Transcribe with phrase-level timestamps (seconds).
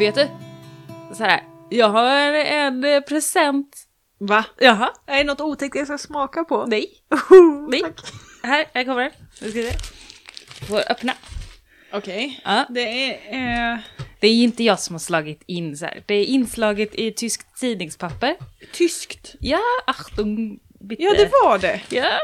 [0.00, 0.28] Vet du?
[1.14, 3.76] Så här, jag har en present.
[4.18, 4.44] Va?
[4.60, 4.90] Jaha?
[5.06, 6.66] Är det något otäckt jag ska smaka på?
[6.66, 6.86] Nej.
[7.68, 7.82] Nej.
[8.42, 9.10] Här, här kommer den.
[9.40, 9.78] Nu ska vi se.
[10.66, 11.12] Får öppna.
[11.92, 12.40] Okej.
[12.44, 12.66] Ja.
[12.70, 13.72] Det är...
[13.74, 13.78] Eh,
[14.20, 16.02] Det är inte jag som har slagit in så här.
[16.06, 18.36] Det är inslaget i tyskt tidningspapper.
[18.72, 19.34] tyskt.
[19.40, 21.02] Ja, Achtung, bitte.
[21.02, 21.80] Ja, det var det.
[21.88, 22.10] Ja.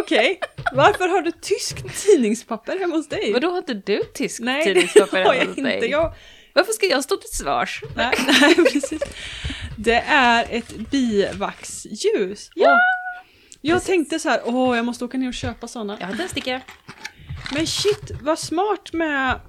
[0.00, 0.40] Okej.
[0.72, 3.32] Varför har du tyskt tidningspapper hemma hos dig?
[3.32, 5.62] Vadå, har inte du tyskt Nej, tidningspapper hemma hos inte.
[5.62, 5.90] dig?
[5.90, 6.14] Jag,
[6.52, 7.82] Varför ska jag stå till svars?
[7.96, 9.02] nej, nej, precis.
[9.78, 12.50] Det är ett bivaxljus.
[12.54, 12.72] Ja.
[12.72, 12.78] Och
[13.60, 15.96] Jag tänkte så här, åh, jag måste åka ner och köpa sådana.
[16.00, 16.60] Jag har inte en stickare.
[17.54, 19.40] Men shit, vad smart med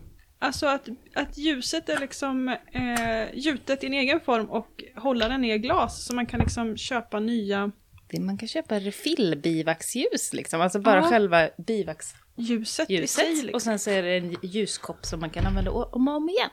[0.41, 5.58] Alltså att, att ljuset är liksom eh, gjutet i en egen form och hållaren är
[5.58, 7.72] glas så man kan liksom köpa nya
[8.19, 11.09] Man kan köpa refill-bivaxljus liksom, alltså bara Ja.
[11.09, 12.89] själva bivaxljuset.
[12.89, 13.27] ljuset.
[13.29, 13.49] Liksom.
[13.53, 16.49] Och sen så är det en ljuskopp som man kan använda om och om igen.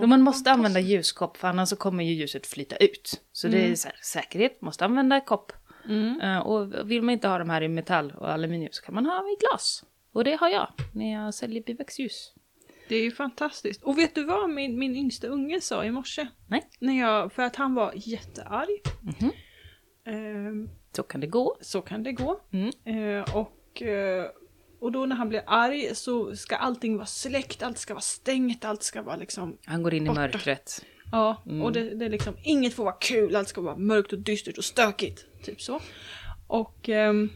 [0.00, 3.20] Men man måste använda ljuskopp för annars så kommer ju ljuset flyta ut.
[3.32, 5.52] Så det är så här, säkerhet, måste använda kopp.
[5.88, 6.20] Mm.
[6.20, 9.06] Eh, och vill man inte ha de här i metall och aluminium så kan man
[9.06, 9.84] ha i glas.
[10.12, 12.32] Och det har jag när jag säljer bivaxljus.
[12.88, 13.82] Det är ju fantastiskt.
[13.82, 16.26] Och vet du vad min, min yngsta unge sa i morse?
[16.48, 16.68] Nej.
[16.78, 18.80] När jag, för att han var jättearg.
[19.02, 19.14] Mhm.
[19.20, 19.30] Ehm,
[20.96, 21.56] Så kan det gå.
[21.60, 22.40] så kan det gå.
[22.52, 22.70] Mm.
[23.18, 24.26] Eh, och, eh,
[24.80, 28.64] och då när han blir arg så ska allting vara släckt, allt ska vara stängt,
[28.64, 30.20] allt ska vara liksom Han går in i Borta.
[30.20, 30.84] mörkret.
[31.12, 31.62] Ja, Mm.
[31.62, 34.58] och det, det är liksom, inget får vara kul, allt ska vara mörkt och dystert
[34.58, 35.26] och stökigt.
[35.42, 35.80] Typ så.
[36.46, 37.30] Och, ehm,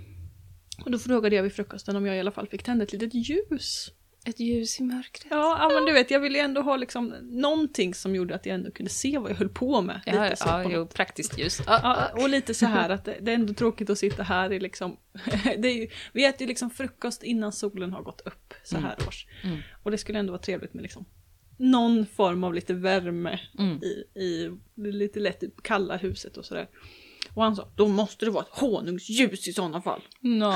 [0.85, 3.15] och då frågade jag vid frukosten om jag i alla fall fick tända ett litet
[3.15, 3.91] ljus.
[4.27, 5.27] Ett ljus i mörkret.
[5.31, 8.47] Ja, ja men du vet, jag ville ju ändå ha liksom någonting som gjorde att
[8.47, 10.01] jag ändå kunde se vad jag höll på med.
[10.07, 11.61] Ja, lite så ja jo, praktiskt ljus.
[11.67, 11.81] Ja,
[12.15, 14.61] Ja, och lite så här att det, det är ändå tråkigt att sitta här i
[14.61, 14.97] liksom,
[15.59, 18.97] det är ju, vi äter ju liksom frukost innan solen har gått upp så här
[19.09, 19.27] års.
[19.45, 19.59] Mm.
[19.83, 21.05] Och det skulle ändå vara trevligt med liksom
[21.57, 23.83] någon form av lite värme Mm.
[23.83, 26.69] i, i det lite lätt kalla huset och sådär.
[27.35, 30.01] Och han sa, då måste det vara ett honungsljus i sådana fall.
[30.21, 30.51] Nå,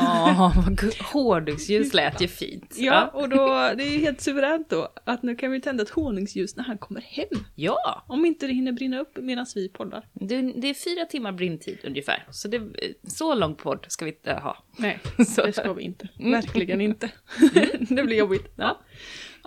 [0.70, 2.74] gu- honungsljus lät ju fint.
[2.78, 3.46] Ja, och då,
[3.76, 6.78] det är ju helt suveränt då att nu kan vi tända ett honungsljus när han
[6.78, 7.44] kommer hem.
[7.54, 10.04] Ja, Om inte det hinner brinna upp medan vi poddar.
[10.12, 12.26] det, det är fyra timmar brintid ungefär.
[12.30, 12.62] Så det,
[13.08, 14.56] så lång podd ska vi inte ha.
[14.76, 15.46] Nej, Så.
[15.46, 16.08] det ska vi inte.
[16.18, 16.32] Mm.
[16.32, 17.10] Verkligen inte.
[17.88, 18.52] det blir jobbigt.
[18.56, 18.80] Ja.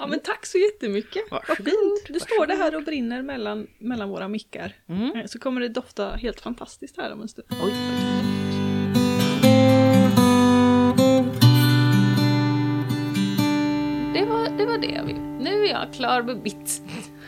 [0.02, 1.24] Ja, men tack så jättemycket.
[1.32, 2.10] Vad Varsågod, fint.
[2.10, 4.76] Nu står det här och brinner mellan, mellan våra mickar.
[4.90, 5.16] Mm.
[5.16, 7.48] Eh, Så kommer det dofta helt fantastiskt här om en stund.
[7.64, 7.74] Oj.
[14.14, 15.02] Det var, det var det.
[15.40, 16.82] Nu är jag klar med mitt.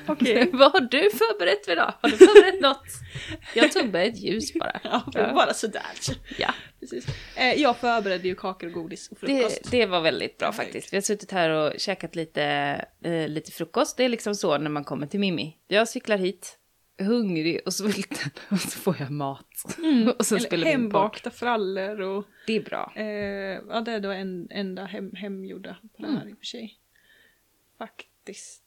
[0.08, 0.50] Okej.
[0.53, 1.94] Vad har du förberett för idag?
[2.02, 2.86] Har du förberett något?
[3.56, 4.80] Jag tog med ett ljus bara.
[4.84, 5.81] Ja, bara sådär.
[6.38, 7.06] Ja, Precis.
[7.38, 9.64] Eh, jag förberedde ju kakor, godis och frukost.
[9.72, 10.94] det, det var väldigt bra faktiskt.
[10.94, 12.44] Vi har suttit här och käkat lite,
[13.03, 13.97] eh, lite frukost.
[13.97, 15.58] Det är liksom så när man kommer till Mimmi.
[15.68, 16.58] Jag cyklar hit,
[17.00, 19.66] hungrig och svulten och så får jag mat.
[20.20, 22.94] och så Eller spelar hembakta frallor och Det är bra.
[22.96, 23.06] eh,
[23.70, 26.18] ja, det är då en enda hem, hemgjorda på Mm.
[26.18, 26.78] här i och för sig.
[27.78, 28.09] Faktiskt,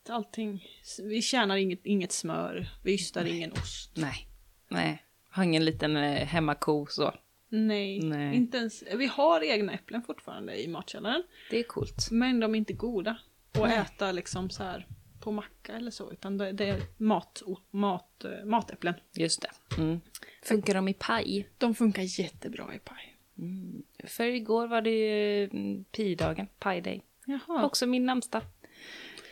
[0.08, 0.68] allting.
[1.02, 3.96] Vi tjänar inget, inget smör, vi ystar ingen ost.
[3.96, 4.28] Nej,
[4.68, 5.02] nej.
[5.30, 7.14] Har ingen liten eh, hemmako så.
[7.48, 8.36] Nej, Nej.
[8.36, 8.84] inte ens.
[8.96, 11.22] Vi har egna äpplen fortfarande i matkällaren.
[11.50, 12.10] Det är coolt.
[12.10, 13.18] Men de är inte goda
[13.52, 13.78] att Nej.
[13.78, 14.86] äta liksom så här
[15.20, 16.12] på macka eller så.
[16.12, 18.94] Utan det, det är mat, mat, eh, matäpplen.
[19.12, 19.80] Just det.
[19.82, 20.00] Mm.
[20.42, 21.48] Funkar de i paj?
[21.58, 23.16] De funkar jättebra i paj.
[23.38, 23.82] Mm.
[24.04, 27.02] För igår var det ju mm, pi-dagen, Pi Day.
[27.26, 27.64] Jaha.
[27.64, 28.42] Också min namnsdag.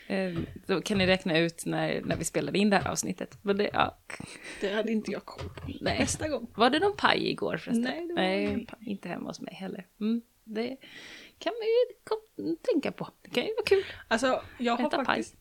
[0.06, 3.38] Eh, Då kan ni räkna ut när, när vi spelade in det här avsnittet.
[3.42, 3.96] Men det, ja.
[4.60, 5.62] Det hade inte jag koll på.
[5.80, 5.98] Nej.
[5.98, 6.46] Nästa gång.
[6.56, 7.82] Var det någon paj igår förresten?
[7.82, 8.78] Nej, det var ingen paj.
[8.86, 9.86] inte hemma hos mig heller.
[10.00, 10.22] Mm.
[10.44, 10.76] Det
[11.38, 13.08] kan man ju kom, tänka på.
[13.22, 13.84] Det kan ju vara kul.
[14.08, 15.04] Alltså, jag har Äta paj.
[15.06, 15.34] faktiskt...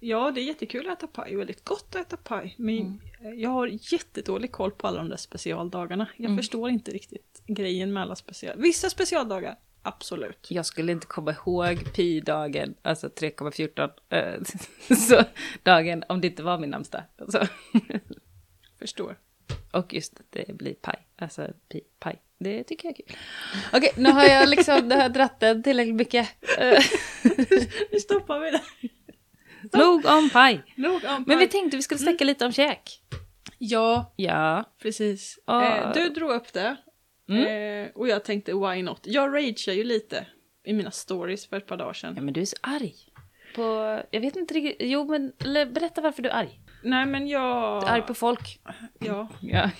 [0.00, 1.36] Ja, det är jättekul att äta paj.
[1.36, 2.54] Väldigt gott att äta paj.
[2.58, 3.00] Men
[3.36, 6.08] jag har jättedålig koll på alla de där specialdagarna.
[6.16, 6.36] Jag Mm.
[6.36, 8.58] förstår inte riktigt grejen med alla special...
[8.60, 10.46] Vissa specialdagar, absolut.
[10.50, 15.24] Jag skulle inte komma ihåg pi-dagen, alltså 3,14, eh, så
[15.62, 17.02] dagen om det inte var min namnsdag.
[17.28, 17.38] Så.
[18.78, 19.18] Förstår.
[19.72, 22.22] Och just att det blir paj, alltså pi, paj.
[22.38, 23.16] Det tycker jag är kul.
[23.72, 26.28] Okej, nu har jag liksom det här dratt den tillräckligt mycket.
[27.92, 28.62] Nu stoppar vi det.
[29.78, 30.62] Nog om paj.
[30.76, 33.02] Nog om Men vi tänkte vi skulle snacka lite om käk.
[33.58, 34.64] Ja, Ja.
[34.82, 35.38] precis.
[35.46, 35.76] Ja.
[35.78, 36.76] Eh, du drog upp det.
[37.28, 37.84] Mm.
[37.86, 39.00] Eh, och jag tänkte, why not?
[39.04, 40.26] Jag ragear ju lite
[40.64, 42.14] i mina stories för ett par dagar sedan.
[42.16, 42.94] Ja men du är så arg.
[43.54, 43.62] På,
[44.10, 46.60] jag vet inte riktigt, jo men eller, berätta varför du är arg.
[46.82, 47.82] Nej men jag...
[47.82, 48.60] Du är arg på folk.
[48.98, 49.28] Ja.
[49.40, 49.70] Ja.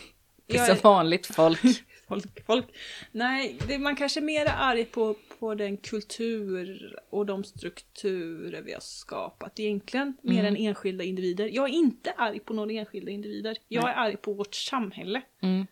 [0.46, 1.60] Det är Jag så är- vanligt folk.
[2.08, 2.66] folk, folk.
[3.12, 8.72] Nej, det, man kanske är mer arg på, på den kultur och de strukturer vi
[8.72, 10.16] har skapat egentligen.
[10.22, 10.46] Mer Mm.
[10.46, 11.50] än enskilda individer.
[11.52, 13.56] Jag är inte arg på några enskilda individer.
[13.68, 13.92] Jag Nej.
[13.92, 15.22] är arg på vårt samhälle.
[15.42, 15.66] Mm.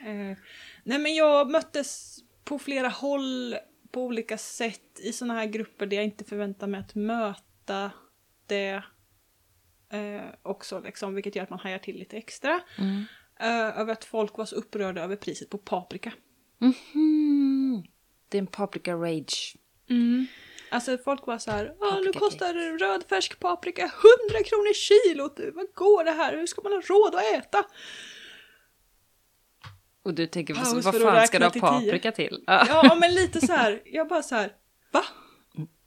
[0.00, 0.36] Eh,
[0.82, 3.56] nej men jag möttes på flera håll
[3.90, 7.90] på olika sätt i sådana här grupper där jag inte förväntar mig att möta
[8.46, 8.82] det
[9.92, 12.60] eh, också liksom, vilket gör att man hajar till lite extra.
[12.78, 13.04] Mm.
[13.40, 16.12] Eh, över att folk var så upprörda över priset på paprika.
[16.58, 17.84] Mhm.
[18.28, 19.56] Det är en paprika rage.
[20.70, 25.66] Alltså folk var så här, "Ah, nu kostar röd färsk paprika 100 kronor kilot, vad
[25.74, 27.64] går det här, hur ska man ha råd att äta?
[30.02, 32.44] Och du tänker, Paus vad, vad fan ska du ha räkna till paprika till?
[32.46, 32.66] Ja.
[32.68, 34.52] Ja men lite så här, jag bara så här,
[34.92, 35.04] va?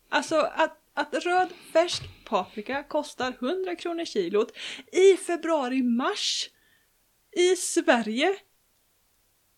[0.10, 4.52] Alltså att, att röd färsk paprika kostar 100 kronor kilot
[4.92, 6.50] i februari-mars
[7.38, 8.36] i Sverige.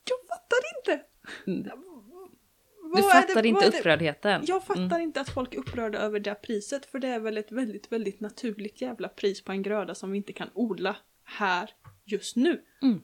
[0.09, 1.05] Jag fattar inte!
[1.47, 1.63] Mm.
[1.63, 4.41] Du det- fattar vad inte det- upprördheten.
[4.47, 5.01] Jag fattar Mm.
[5.01, 8.19] inte att folk är upprörda över det priset för det är väl ett väldigt, väldigt
[8.19, 11.69] naturligt jävla pris på en gröda som vi inte kan odla här
[12.05, 12.61] just nu.
[12.81, 13.01] Mm.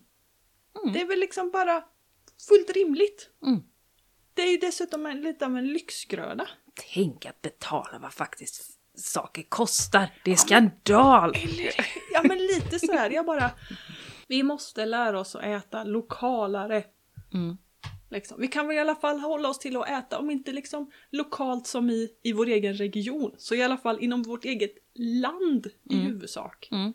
[0.82, 0.94] Mm.
[0.94, 1.84] Det är väl liksom bara
[2.48, 3.30] fullt rimligt.
[3.46, 3.60] Mm.
[4.34, 6.48] Det är ju dessutom en, lite av en lyxgröda.
[6.94, 10.10] Tänk att betala vad faktiskt saker kostar.
[10.26, 11.34] Det är skandal!
[12.14, 13.52] Ja men lite sådär, jag bara...
[14.28, 16.84] Vi måste lära oss att äta lokalare.
[17.34, 17.58] Mm.
[18.10, 18.38] Liksom.
[18.40, 21.68] Vi kan väl i alla fall hålla oss till att äta, om inte liksom lokalt
[21.68, 25.94] som i, i vår egen region, så i alla fall inom vårt eget land i
[25.94, 26.06] Mm.
[26.06, 26.68] huvudsak.
[26.72, 26.94] Mm.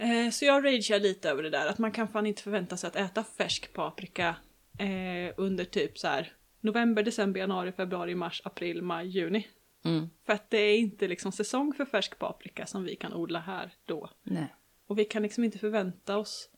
[0.00, 2.88] Eh, så jag ragear lite över det där, att man kan fan inte förvänta sig
[2.88, 4.36] att äta färsk paprika
[4.78, 9.48] eh, under typ så här november, december, januari, februari, mars, april, maj, juni.
[9.84, 10.10] Mm.
[10.26, 13.74] För att det är inte liksom säsong för färsk paprika som vi kan odla här
[13.84, 14.10] då.
[14.22, 14.54] Nej.
[14.86, 16.50] Och vi kan liksom inte förvänta oss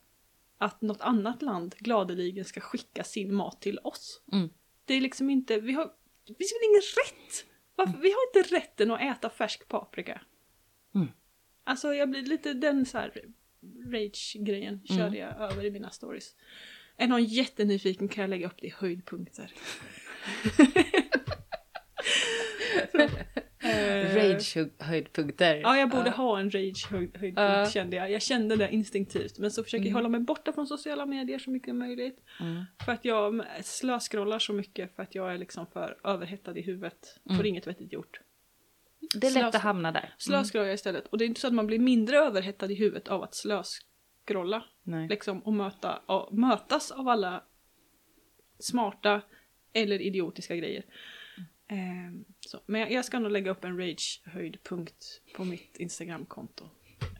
[0.59, 4.23] att något annat land gladeligen ska skicka sin mat till oss.
[4.33, 4.51] Mm.
[4.85, 5.85] Det är liksom inte, vi har,
[6.27, 7.47] finns väl ingen rätt?
[7.77, 10.21] Varför, vi har inte rätten att äta färsk paprika.
[10.95, 11.09] Mm.
[11.65, 13.13] Alltså jag blir lite den så här
[13.93, 15.19] rage-grejen körde Mm.
[15.19, 16.35] jag över i mina stories.
[16.97, 19.53] Är någon jättenyfiken kan jag lägga upp det i höjdpunkter.
[23.65, 25.55] Eh, Rage-höjdpunkter.
[25.57, 26.11] Ja, jag borde Ja.
[26.13, 27.67] ha en rage-höjdpunkt Ja.
[27.71, 28.11] kände jag.
[28.11, 29.39] Jag kände det instinktivt.
[29.39, 29.95] Men så försöker jag Mm.
[29.95, 32.21] hålla mig borta från sociala medier så mycket som möjligt.
[32.41, 32.65] Mm.
[32.85, 37.19] För att jag slöscrollar så mycket för att jag är liksom för överhettad i huvudet.
[37.25, 37.47] Får Mm.
[37.47, 38.21] inget vettigt gjort.
[39.15, 40.01] Det är lätt Slös- att hamna där.
[40.01, 40.13] Mm.
[40.19, 41.07] Slöscrollar istället.
[41.07, 44.65] Och det är inte så att man blir mindre överhettad i huvudet av att slöscrolla.
[44.83, 45.09] Nej.
[45.09, 47.45] Liksom och möta, och mötas av alla
[48.59, 49.23] smarta
[49.73, 50.85] eller idiotiska grejer.
[51.69, 52.61] Ehm, så.
[52.67, 55.05] Men jag, jag ska nog lägga upp en rage-höjdpunkt
[55.37, 56.65] på mitt Instagramkonto.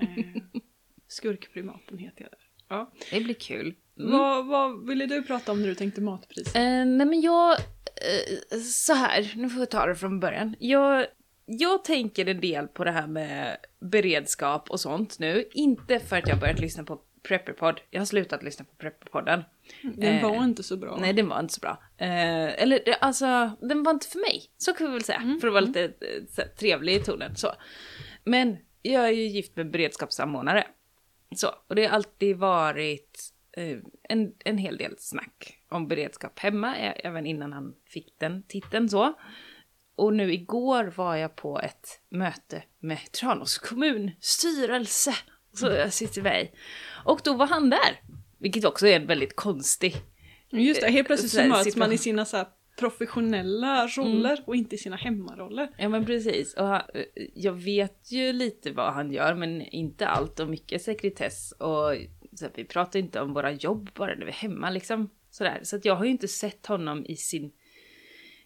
[0.03, 0.43] Uh,
[1.09, 2.39] Skurkprimaten heter jag där.
[2.69, 2.93] Ja.
[3.11, 3.75] Det blir kul.
[3.99, 4.13] Mm.
[4.13, 6.55] Vad, vad ville du prata om när du tänkte matpris?
[6.55, 10.57] Eh, nej men jag, eh, så här, nu får jag ta det från början.
[10.59, 11.07] Jag,
[11.47, 15.45] jag tänker en del på det här med beredskap och sånt nu.
[15.55, 17.81] Inte för att jag börjat lyssna på Prepperpod.
[17.91, 19.43] Jag har slutat lyssna på Prepperpodden.
[19.83, 20.97] Den eh, var inte så bra.
[21.01, 21.83] Nej, den var inte så bra.
[21.99, 24.43] Eh, eller det- alltså, den var inte för mig.
[24.59, 25.19] Så kan vi väl säga.
[25.19, 25.91] Mm, För att vara lite eh,
[26.29, 27.37] så trevlig i tonen.
[27.37, 27.49] Så.
[28.25, 30.67] Men jag är ju gift med beredskapssamordnare.
[31.37, 36.77] Så, och det har alltid varit eh, en, en hel del snack om beredskap hemma,
[36.77, 39.13] även innan han fick den titeln så.
[39.97, 45.15] Och nu igår var jag på ett möte med Tranås kommunstyrelse.
[45.53, 46.51] Så jag sitter med i.
[47.05, 48.01] Och då var han där.
[48.39, 49.97] Vilket också är en väldigt konstig
[50.51, 52.47] Just det, helt plötsligt Så här, möts man i sina så här
[52.79, 55.71] professionella roller och inte i sina hemmaroller.
[55.79, 56.55] Ja men precis.
[56.55, 56.83] Och han,
[57.35, 61.53] jag vet ju lite vad han gör men inte allt och mycket sekretess.
[61.53, 61.97] Och
[62.35, 65.11] så att vi pratar inte om våra jobb bara när vi är hemma liksom.
[65.31, 65.61] Sådär.
[65.63, 67.53] Så att jag har ju inte sett honom i sin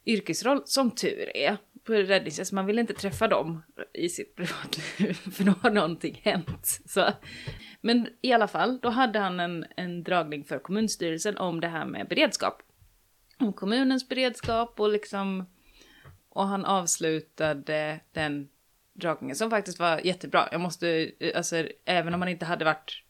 [0.06, 2.52] yrkesroll, som tur är, på räddningstjänst.
[2.52, 6.80] Man vill inte träffa dem i sitt privatliv för då har någonting hänt.
[6.86, 7.12] Så.
[7.80, 11.86] Men i alla fall, då hade han en, en dragning för kommunstyrelsen om det här
[11.86, 12.62] med beredskap.
[13.38, 15.46] Om kommunens beredskap och liksom
[16.36, 18.48] och han avslutade den
[18.94, 20.48] dragningen som faktiskt var jättebra.
[20.52, 23.02] Jag måste, alltså även om han inte hade varit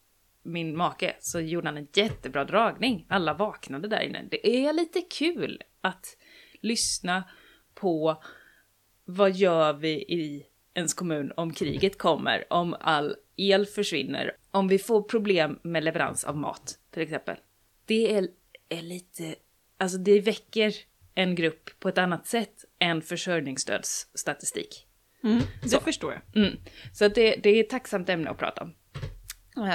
[0.43, 3.07] min make så gjorde han en jättebra dragning.
[3.09, 4.25] Alla vaknade där inne.
[4.31, 6.17] Det är lite kul att
[6.67, 7.25] lyssna
[7.75, 8.23] på
[9.05, 14.79] vad gör vi i ens kommun om kriget kommer, om all el försvinner, om vi
[14.79, 17.37] får problem med leverans av mat till exempel.
[17.85, 18.29] Det är,
[18.69, 19.35] är lite,
[19.79, 20.75] alltså det väcker
[21.15, 24.87] en grupp på ett annat sätt än försörjningsstödsstatistik.
[25.25, 25.81] Mm, det Så.
[25.81, 26.45] förstår jag.
[26.45, 26.59] Mm.
[26.93, 28.75] Så det, det är ett tacksamt ämne att prata om.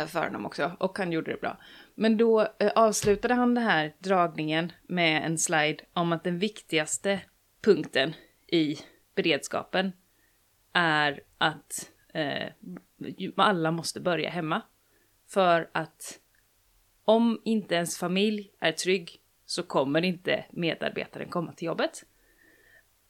[0.08, 0.72] för honom också.
[0.80, 1.58] Och han gjorde det bra.
[1.96, 7.22] Men då eh, avslutade han den här dragningen med en slide om att den viktigaste
[7.62, 8.14] punkten
[8.48, 8.78] i
[9.16, 9.92] beredskapen
[10.74, 12.50] är att eh,
[13.36, 14.62] alla måste börja hemma.
[15.28, 16.20] För att
[17.06, 22.04] om inte ens familj är trygg så kommer inte medarbetaren komma till jobbet.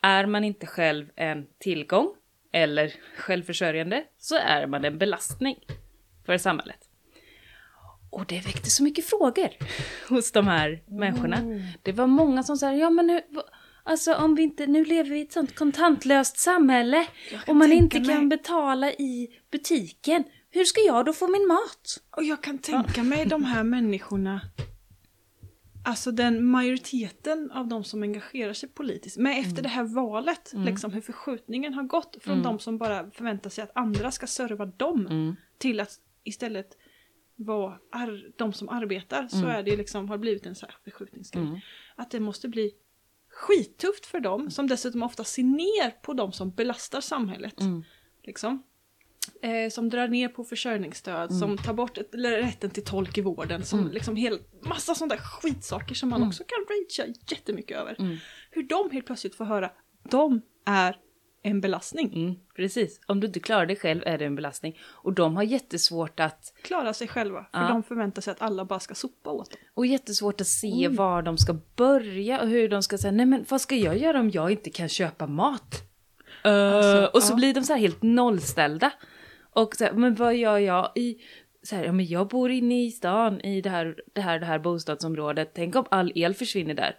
[0.01, 2.15] Är man inte själv en tillgång
[2.51, 5.65] eller självförsörjande så är man en belastning
[6.25, 6.90] för samhället.
[8.11, 9.49] Och det väckte så mycket frågor
[10.09, 11.37] hos de här människorna.
[11.81, 13.43] Det var många som sa, ja men nu, va-
[13.83, 17.07] alltså om vi inte, nu lever vi i ett sånt kontantlöst samhälle.
[17.47, 20.23] Och man inte kan mig- betala i butiken.
[20.49, 21.97] Hur ska jag då få min mat?
[22.17, 24.41] Och jag kan tänka mig de här människorna,
[25.85, 30.93] alltså den majoriteten av de som engagerar sig politiskt, men efter det här valet, liksom
[30.93, 35.35] hur förskjutningen har gått från de som bara förväntar sig att andra ska serva dem
[35.57, 35.89] till att
[36.23, 36.77] istället
[37.45, 41.43] vara ar- de som arbetar, så är det liksom, har blivit en så här förskjutningsgrej.
[41.95, 42.71] Att det måste bli
[43.29, 47.55] skittufft för dem, som dessutom ofta ser ner på de som belastar samhället.
[48.23, 48.63] Liksom.
[49.41, 53.63] Eh, som drar ner på försörjningsstöd, som tar bort ett, rätten till tolk i vården,
[53.65, 57.95] som liksom helt, massa sådana där skitsaker som man också kan ragea jättemycket över.
[58.51, 59.71] Hur de helt plötsligt får höra,
[60.09, 60.97] de är
[61.43, 62.13] en belastning.
[62.13, 62.99] Mm, precis.
[63.07, 64.79] Om du inte klarar dig själv är det en belastning.
[64.83, 67.67] Och de har jättesvårt att, Klara sig själva, för Ja.
[67.67, 69.59] de förväntar sig att alla bara ska sopa åt dem.
[69.73, 73.45] och jättesvårt att se var de ska börja och hur de ska säga, nej men
[73.49, 75.81] vad ska jag göra om jag inte kan köpa mat?
[76.43, 77.35] Eh, och så ja.
[77.35, 78.91] blir de så här helt nollställda.
[79.53, 81.17] Och så här, men vad gör jag i,
[81.63, 84.45] så här, ja men jag bor inne i stan i det här, det här, det
[84.45, 86.95] här bostadsområdet, tänk om all el försvinner där.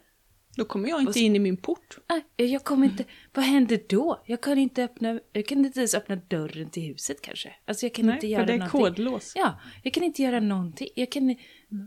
[0.56, 1.98] Då kommer jag inte in i min port.
[2.08, 3.04] Nej, jag kommer inte,
[3.34, 4.22] vad händer då?
[4.26, 7.54] Jag kan inte öppna, jag kan inte ens öppna dörren till huset kanske.
[7.64, 8.80] Alltså jag kan Nej, inte för göra det är någonting.
[8.80, 9.32] kodlås.
[9.36, 10.88] Ja, jag kan inte göra någonting.
[10.94, 11.36] Jag kan,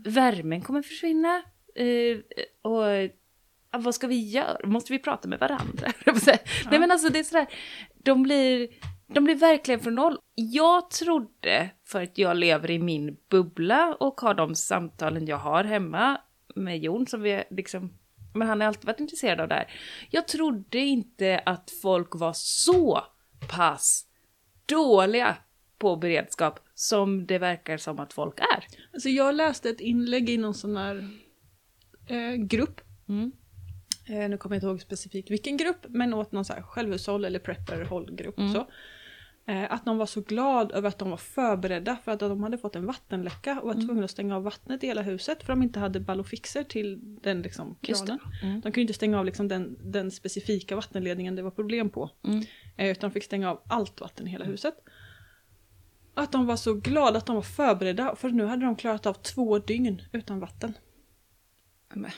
[0.04, 1.42] värmen kommer försvinna.
[1.74, 2.18] Eh,
[2.62, 2.82] och
[3.72, 4.66] ja, vad ska vi göra?
[4.66, 5.92] Måste vi prata med varandra?
[6.20, 6.38] Säga.
[6.70, 7.46] Nej men alltså det är sådär,
[7.94, 8.68] de blir,
[9.06, 10.18] de blir verkligen från noll.
[10.34, 15.64] Jag trodde, för att jag lever i min bubbla och har de samtalen jag har
[15.64, 16.20] hemma
[16.54, 17.92] med Jon som vi liksom,
[18.36, 19.72] men han har alltid varit intresserad av det här.
[20.10, 23.04] Jag trodde inte att folk var så
[23.48, 24.06] pass
[24.66, 25.36] dåliga
[25.78, 28.66] på beredskap som det verkar som att folk är.
[28.92, 31.08] Alltså jag läste ett inlägg i någon sån här
[32.08, 32.80] eh, grupp.
[33.08, 33.32] Mm.
[34.08, 37.24] Eh, nu kommer jag inte ihåg specifikt vilken grupp, men åt någon så här självhushåll
[37.24, 38.38] eller prepper-hållgrupp.
[38.38, 38.52] Mm.
[38.52, 38.66] Så.
[39.48, 42.58] Eh, att de var så glad över att de var förberedda för att de hade
[42.58, 43.86] fått en vattenläcka och var Mm.
[43.86, 47.42] tvungna att stänga av vattnet i hela huset för de inte hade ballofixer till den
[47.42, 48.18] liksom, kranen.
[48.42, 48.54] Mm.
[48.60, 52.10] De kunde inte stänga av liksom, den, den specifika vattenledningen det var problem på.
[52.24, 52.44] Mm.
[52.76, 54.74] Eh, utan de fick stänga av allt vatten i hela huset.
[56.14, 59.12] Att de var så glada att de var förberedda för nu hade de klarat av
[59.14, 60.72] två dygn utan vatten.
[61.94, 62.10] Men-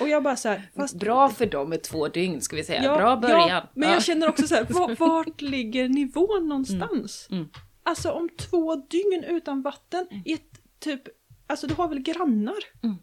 [0.00, 2.84] Och jag bara så här, fast Bra för dem med två dygn ska vi säga.
[2.84, 3.48] Ja, Bra början.
[3.48, 3.94] Ja, men Ja.
[3.94, 7.28] jag känner också så här, var, vart ligger nivån någonstans?
[7.30, 7.48] Mm.
[7.82, 11.02] Alltså om två dygn utan vatten i ett typ,
[11.46, 12.54] alltså du har väl grannar?
[12.82, 12.96] Mm.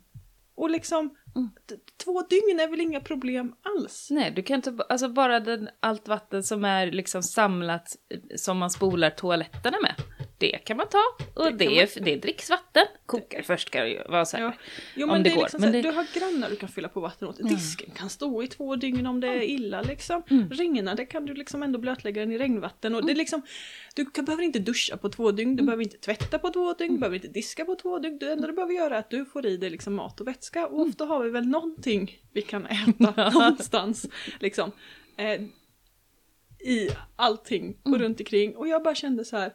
[0.56, 1.50] Och liksom, Mm.
[2.04, 4.08] två dygn är väl inga problem alls?
[4.12, 8.58] Nej, du kan inte, alltså bara den, allt vatten som är liksom samlat eh, som
[8.58, 9.94] man spolar toaletterna med.
[10.40, 11.04] Det kan man ta.
[11.34, 12.86] Och Det det, kan är, det är dricksvatten.
[13.06, 14.44] Kokar först ska det vara så här.
[14.44, 14.54] Ja.
[14.96, 16.70] Jo Om men det det är går, liksom men det- du har grannar du kan
[16.70, 17.38] fylla på vatten åt.
[17.50, 20.24] Disken kan stå i två dygn om det är illa liksom.
[20.30, 20.50] Mm.
[20.50, 22.96] Ringarna, det kan du liksom ändå blötlägga den i regnvatten.
[22.96, 23.42] Och det är liksom,
[23.96, 25.58] du kan, behöver inte duscha på två dygn, Mm.
[25.58, 28.18] du behöver inte tvätta på två dygn, du behöver inte diska på två dygn.
[28.20, 30.68] Det enda du behöver göra är att du får i dig liksom mat och vätska.
[30.68, 30.90] Och Mm.
[30.90, 34.06] ofta har vi väl någonting vi kan äta någonstans.
[34.40, 34.72] Liksom.
[35.18, 35.42] Eh,
[36.70, 38.00] I allting och Mm.
[38.02, 38.56] runt omkring.
[38.56, 39.54] Och jag bara kände så här.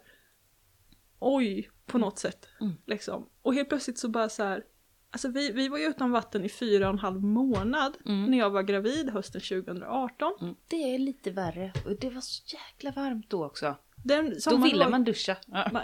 [1.18, 2.48] Oj, på något sätt.
[2.60, 2.72] Mm.
[2.86, 3.28] Liksom.
[3.42, 4.64] Och helt plötsligt så bara så här.
[5.10, 8.24] Alltså vi, vi var ju utan vatten i fyra och en halv månad Mm.
[8.30, 10.32] när jag var gravid hösten 2018.
[10.40, 10.54] Mm.
[10.68, 11.72] Det är lite värre.
[11.84, 13.76] Och det var så jäkla varmt då också.
[14.04, 15.36] Den Då sommaren ville var- man duscha.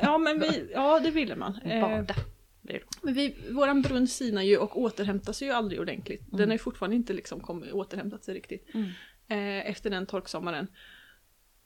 [0.02, 0.18] Ja.
[0.18, 1.56] Men vi, ja det ville man.
[1.56, 2.14] Eh, Bada.
[3.02, 6.20] men vi, våran brunn sinar ju och återhämtar sig ju aldrig ordentligt.
[6.30, 6.48] Den Mm.
[6.48, 8.86] har ju fortfarande inte liksom kommit, återhämtat sig riktigt Mm.
[9.28, 10.66] eh, efter den torksommaren.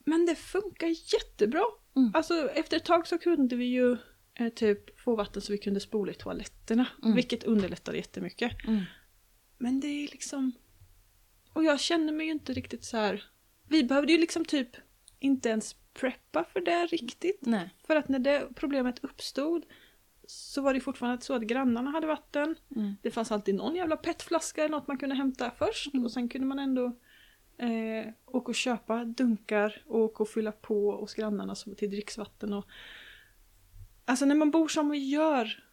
[0.05, 1.65] Men det funkar jättebra.
[1.97, 2.11] Mm.
[2.15, 3.97] Alltså efter ett tag så kunde vi ju
[4.35, 6.87] eh, typ få vatten så vi kunde spola i toaletterna.
[7.03, 7.17] Mm.
[7.17, 8.65] Vilket underlättade jättemycket.
[8.67, 8.83] Mm.
[9.59, 10.53] Men det är liksom...
[11.53, 13.25] Och jag känner mig ju inte riktigt så här.
[13.69, 14.69] Vi behövde ju liksom typ
[15.19, 17.39] inte ens preppa för det riktigt.
[17.41, 17.75] Nej.
[17.87, 19.65] För att när det problemet uppstod
[20.27, 22.55] så var det fortfarande så att grannarna hade vatten.
[22.77, 22.97] Mm.
[23.03, 25.95] Det fanns alltid någon jävla petflaska eller något man kunde hämta först.
[25.95, 26.05] Mm.
[26.05, 26.97] Och sen kunde man ändå
[27.59, 32.53] eh, åka och köpa dunkar och åka och fylla på hos grannarna som till dricksvatten.
[32.53, 32.65] Och...
[34.05, 35.65] Alltså när man bor som vi gör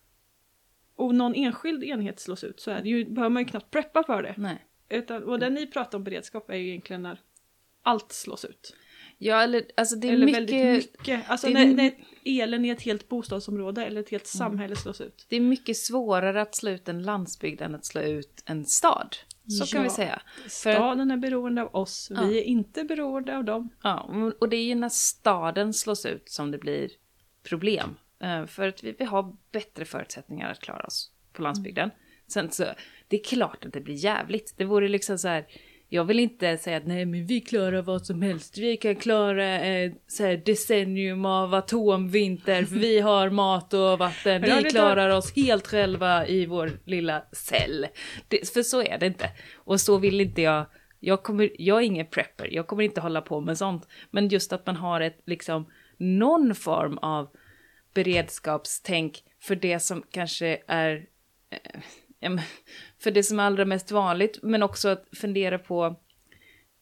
[0.95, 4.03] och någon enskild enhet slås ut så är det ju, behöver man ju knappt preppa
[4.03, 4.35] för det.
[4.37, 4.65] Nej.
[4.89, 7.19] Utan, och det ni pratar om beredskap är ju egentligen när
[7.83, 8.75] allt slås ut.
[9.17, 11.29] Ja, eller alltså det är eller mycket, väldigt mycket.
[11.29, 11.93] Alltså det är när, när
[12.25, 14.49] elen i ett helt bostadsområde eller ett helt Mm.
[14.49, 15.25] samhälle slås ut.
[15.29, 19.15] det är mycket svårare att slå ut en landsbygd än att slå ut en stad.
[19.59, 19.83] Så kan Ja.
[19.83, 20.21] vi säga.
[20.43, 22.21] För, Staden är beroende av oss, Ja.
[22.21, 23.69] vi är inte beroende av dem.
[23.83, 26.89] ja, och det är ju när staden slås ut som det blir
[27.43, 27.95] problem.
[28.23, 31.89] Eh, För att vi, vi har bättre förutsättningar att klara oss på landsbygden.
[32.27, 32.65] Sen så,
[33.07, 34.53] det är klart att det blir jävligt.
[34.57, 35.45] Det vore liksom så här,
[35.93, 38.57] jag vill inte säga att nej men vi klarar vad som helst.
[38.57, 44.41] Vi kan klara eh, så här decennium av atomvinter för vi har mat och vatten.
[44.41, 47.87] Vi klarar oss helt själva i vår lilla cell.
[48.27, 49.29] Det, för så är det inte.
[49.55, 50.65] Och så vill inte jag.
[50.99, 53.87] Jag, kommer, jag är ingen prepper, jag kommer inte hålla på med sånt.
[54.11, 55.65] Men just att man har ett liksom
[55.97, 57.29] någon form av
[57.93, 61.05] beredskapstänk för det som kanske är
[62.21, 62.39] eh,
[63.03, 65.99] för det som är allra mest vanligt, men också att fundera på,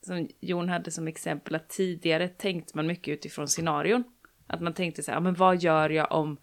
[0.05, 4.03] som Jon hade som exempel, att tidigare tänkte man mycket utifrån scenarion.
[4.47, 6.38] Att man tänkte så här, men vad gör jag om,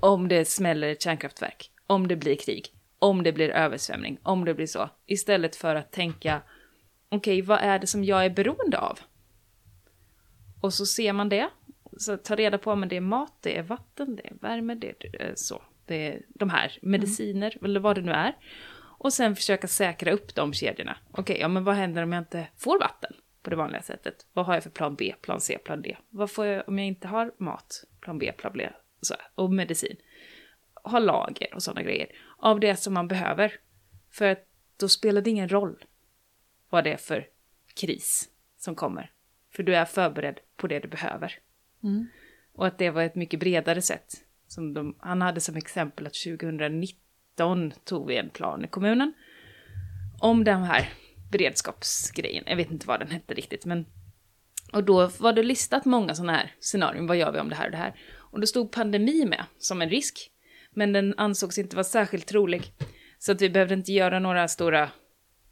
[0.00, 1.70] om det smäller ett kärnkraftverk?
[1.86, 2.66] Om det blir krig?
[2.98, 4.18] Om det blir översvämning?
[4.22, 4.90] Om det blir så?
[5.06, 6.42] Istället för att tänka,
[7.08, 8.98] okej, vad är det som jag är beroende av?
[10.60, 11.48] Och så ser man det,
[11.96, 14.88] så ta reda på om det är mat, det är vatten, det är värme, det
[14.88, 15.62] är eh, så.
[15.86, 18.36] Det är de här, mediciner eller vad det nu är.
[18.98, 20.96] Och sen försöka säkra upp de kedjorna.
[21.10, 23.12] Okej, ja men vad händer om jag inte får vatten
[23.42, 24.26] på det vanliga sättet?
[24.32, 25.96] Vad har jag för plan B, plan C, plan D?
[26.10, 27.84] Vad får jag om jag inte har mat?
[28.00, 28.68] Plan B, plan B,
[29.00, 29.96] så och medicin.
[30.84, 32.08] Ha lager och sådana grejer.
[32.38, 33.52] Av det som man behöver.
[34.10, 35.84] För att då spelar det ingen roll
[36.70, 37.26] vad det är för
[37.74, 38.28] kris
[38.58, 39.12] som kommer.
[39.52, 41.38] För du är förberedd på det du behöver.
[42.52, 44.24] Och att det var ett mycket bredare sätt.
[44.46, 47.07] Som de, han hade som exempel att 2019
[47.84, 49.12] tog vi en plan i kommunen
[50.20, 50.88] om den här
[51.30, 52.44] beredskapsgrejen.
[52.46, 53.86] Jag vet inte vad den hette riktigt, men
[54.72, 57.06] och då var det listat många sådana här scenarion.
[57.06, 57.94] Vad gör vi om det här och det här?
[58.16, 60.30] Och då stod pandemi med som en risk,
[60.70, 62.72] men den ansågs inte vara särskilt trolig.
[63.18, 64.90] Så att vi behövde inte göra några stora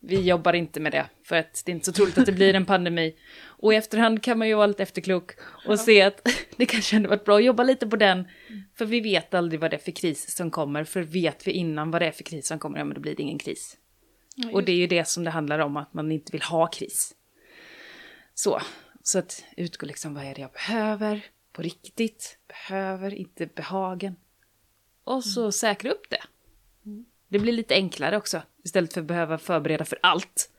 [0.01, 2.55] vi jobbar inte med det, för att det är inte så troligt att det blir
[2.55, 3.17] en pandemi.
[3.43, 5.33] Och i efterhand kan man ju vara lite efterklok
[5.67, 8.25] och se att det kanske hade varit bra att jobba lite på den.
[8.75, 11.91] För vi vet aldrig vad det är för kris som kommer, för vet vi innan
[11.91, 13.77] vad det är för kris som kommer, ja men då blir det ingen kris.
[14.35, 16.67] Ja, Och det är ju det som det handlar om, att man inte vill ha
[16.67, 17.15] kris.
[18.35, 18.61] Så,
[19.03, 22.39] så att utgå liksom, vad är det jag behöver på riktigt?
[22.49, 24.17] Behöver, inte behagen.
[25.05, 26.23] Och så säkra upp det.
[27.29, 30.51] Det blir lite enklare också, istället för att behöva förbereda för allt.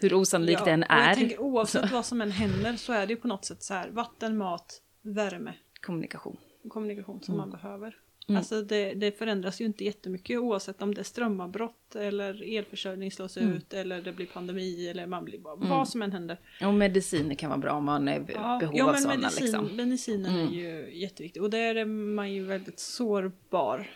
[0.00, 1.14] Hur osannolikt det än och jag är.
[1.14, 3.88] tänker, oavsett vad som än händer så är det ju på något sätt så här
[3.90, 6.36] vatten, mat, värme, Kommunikation.
[6.68, 7.96] kommunikation som man behöver.
[8.28, 8.38] Mm.
[8.38, 13.36] Alltså det, det förändras ju inte jättemycket oavsett om det är strömavbrott eller elförsörjning slås
[13.36, 13.52] Mm.
[13.52, 16.40] ut eller det blir pandemi eller man blir bara, vad som än händer.
[16.64, 19.20] Och mediciner kan vara bra om man är Ja, behov ja, av sådana.
[19.20, 19.76] medicin, Liksom.
[19.76, 20.48] medicinen Mm.
[20.48, 23.90] är ju jätteviktig och där är man ju väldigt sårbar.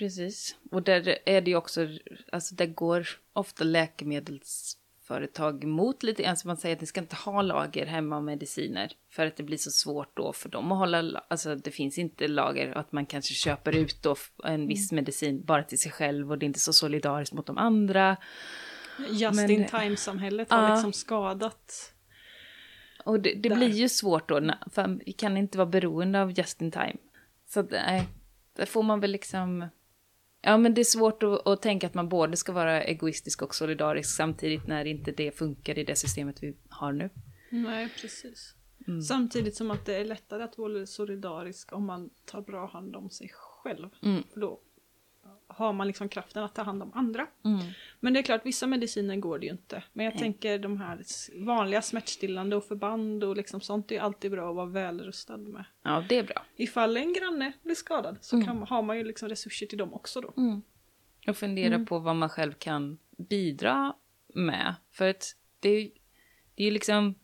[0.00, 0.56] Mm, precis.
[0.70, 1.88] Och där är det ju också,
[2.32, 6.36] alltså där går ofta läkemedelsföretag emot lite grann.
[6.36, 8.92] Så man säger att ni ska inte ha lager hemma av mediciner.
[9.10, 11.98] För att det blir så svårt då för dem att hålla, la- alltså det finns
[11.98, 12.70] inte lager.
[12.74, 16.38] Och att man kanske köper ut då en viss medicin bara till sig själv och
[16.38, 18.16] det är inte så solidariskt mot de andra.
[19.10, 20.74] Just Men- in time-samhället har Ja.
[20.74, 21.92] liksom skadat.
[23.04, 26.62] Och det, det blir ju svårt då, för vi kan inte vara beroende av just
[26.62, 26.96] in time.
[27.48, 28.08] Så nej,
[28.56, 29.66] där får man väl liksom...
[30.42, 33.54] Ja, men det är svårt att, att tänka att man både ska vara egoistisk och
[33.54, 37.10] solidarisk samtidigt när inte det funkar i det systemet vi har nu.
[37.50, 38.54] Nej, precis.
[38.88, 39.02] Mm.
[39.02, 43.10] Samtidigt som att det är lättare att vara solidarisk om man tar bra hand om
[43.10, 43.88] sig själv.
[44.02, 44.22] Mm.
[44.32, 44.60] För då
[45.50, 47.26] har man liksom kraften att ta hand om andra.
[47.44, 47.60] Mm.
[48.00, 49.82] Men det är klart, vissa mediciner går det ju inte.
[49.92, 50.20] Men jag Nej.
[50.20, 51.02] tänker de här
[51.44, 55.64] vanliga smärtstillande och förband och liksom sånt är ju alltid bra att vara välrustad med.
[55.82, 56.42] Ja, det är bra.
[56.56, 58.46] Ifall en granne blir skadad så Mm.
[58.46, 60.32] kan, har man ju liksom resurser till dem också då.
[61.26, 61.86] Och fundera Mm.
[61.86, 63.94] på vad man själv kan bidra
[64.34, 64.74] med.
[64.90, 65.90] För att det är ju
[66.54, 67.14] det är ju liksom...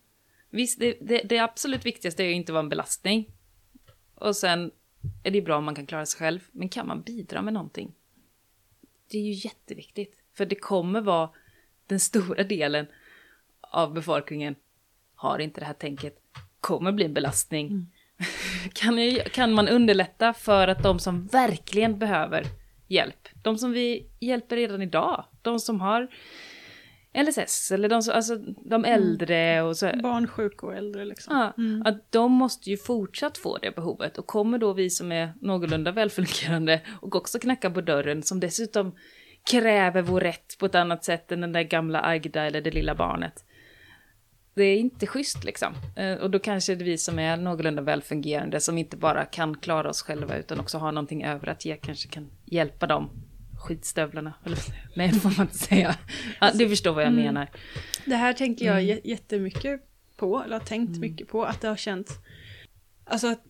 [0.49, 3.31] Visst, det, det, det absolut viktigaste är ju inte att vara en belastning.
[4.15, 4.71] Och sen
[5.23, 6.39] är det bra om man kan klara sig själv.
[6.51, 7.93] Men kan man bidra med någonting?
[9.07, 10.15] Det är ju jätteviktigt.
[10.33, 11.29] För det kommer vara
[11.87, 12.87] den stora delen
[13.61, 14.55] av befolkningen
[15.15, 16.19] har inte det här tänket.
[16.59, 17.87] Kommer bli en belastning.
[18.73, 22.45] kan, jag, kan man underlätta för att de som verkligen behöver
[22.87, 26.07] hjälp, de som vi hjälper redan idag, de som har
[27.25, 29.91] LSS eller de, alltså, de äldre och så.
[30.03, 31.37] Barn, sjuka och äldre liksom.
[31.37, 31.81] Ja, Mm.
[31.85, 34.17] att de måste ju fortsatt få det behovet.
[34.17, 38.95] Och kommer då vi som är någorlunda välfungerande och också knackar på dörren som dessutom
[39.51, 42.95] kräver vår rätt på ett annat sätt än den där gamla Agda eller det lilla
[42.95, 43.43] barnet.
[44.53, 45.73] Det är inte schysst liksom.
[45.95, 49.57] Eh, Och då kanske det är vi som är någorlunda välfungerande som inte bara kan
[49.57, 53.09] klara oss själva utan också har någonting över att ge kanske kan hjälpa dem.
[53.67, 54.33] Skitstövlarna.
[54.45, 54.57] Eller,
[54.95, 55.95] nej, det får man inte säga.
[56.41, 57.23] Ja, du förstår vad jag Mm.
[57.25, 57.47] menar.
[58.05, 58.95] Det här tänker jag Mm.
[58.97, 59.81] jä- jättemycket
[60.15, 62.13] på, eller har tänkt mycket på, att det har känts...
[63.05, 63.43] Alltså, att,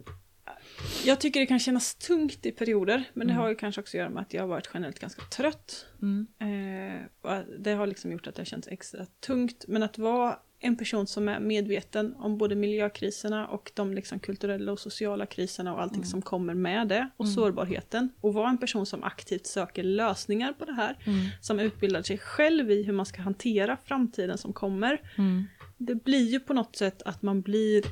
[1.05, 3.41] jag tycker det kan kännas tungt i perioder, men det Mm.
[3.43, 5.85] har ju kanske också att göra med att jag har varit generellt ganska trött.
[6.01, 6.27] Mm.
[6.39, 10.75] Eh, det har liksom gjort att det har känts extra tungt, men att vara en
[10.77, 15.81] person som är medveten om både miljökriserna och de liksom kulturella och sociala kriserna och
[15.81, 18.09] allting som kommer med det och sårbarheten.
[18.21, 20.97] Och vara en person som aktivt söker lösningar på det här.
[21.05, 21.25] Mm.
[21.41, 25.01] Som utbildar sig själv i hur man ska hantera framtiden som kommer.
[25.17, 25.43] Mm.
[25.77, 27.83] Det blir ju på något sätt att man blir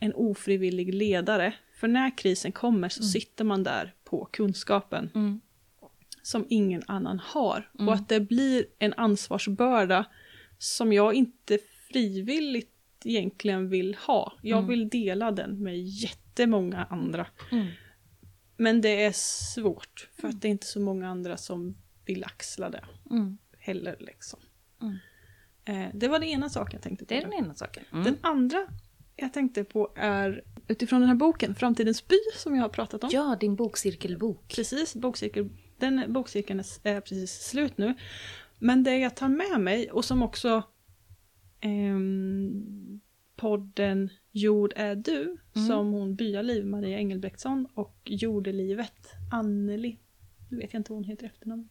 [0.00, 1.54] en ofrivillig ledare.
[1.80, 5.40] För när krisen kommer så sitter man där på kunskapen Mm.
[6.22, 7.70] som ingen annan har.
[7.74, 7.88] Mm.
[7.88, 10.04] Och att det blir en ansvarsbörda
[10.58, 11.58] som jag inte
[11.94, 12.70] frivilligt
[13.04, 14.32] egentligen vill ha.
[14.42, 14.68] Jag Mm.
[14.68, 17.26] vill dela den med jättemånga andra.
[17.52, 17.66] Mm.
[18.56, 22.70] Men det är svårt för att det är inte så många andra som vill axla
[22.70, 23.38] det Mm.
[23.58, 23.96] heller.
[24.00, 24.40] Liksom.
[24.82, 24.96] Mm.
[25.64, 27.08] Eh, det var det ena saken jag tänkte på.
[27.14, 27.84] Det är den ena saken.
[27.92, 28.04] Mm.
[28.04, 28.66] Den andra
[29.16, 33.10] jag tänkte på är utifrån den här boken, Framtidens by, som jag har pratat om.
[33.12, 34.48] Ja, din bokcirkelbok.
[34.56, 37.94] Precis, bokcirkel, den bokcirkeln är precis slut nu.
[38.58, 40.62] Men det jag tar med mig och som också
[41.64, 43.00] ehm,
[43.36, 45.68] podden Jord är du, Mm.
[45.68, 49.98] som hon Byaliv, Maria Engelbrektsson och Jordelivet, Anneli,
[50.50, 51.68] nu vet jag inte vad hon heter efternamn,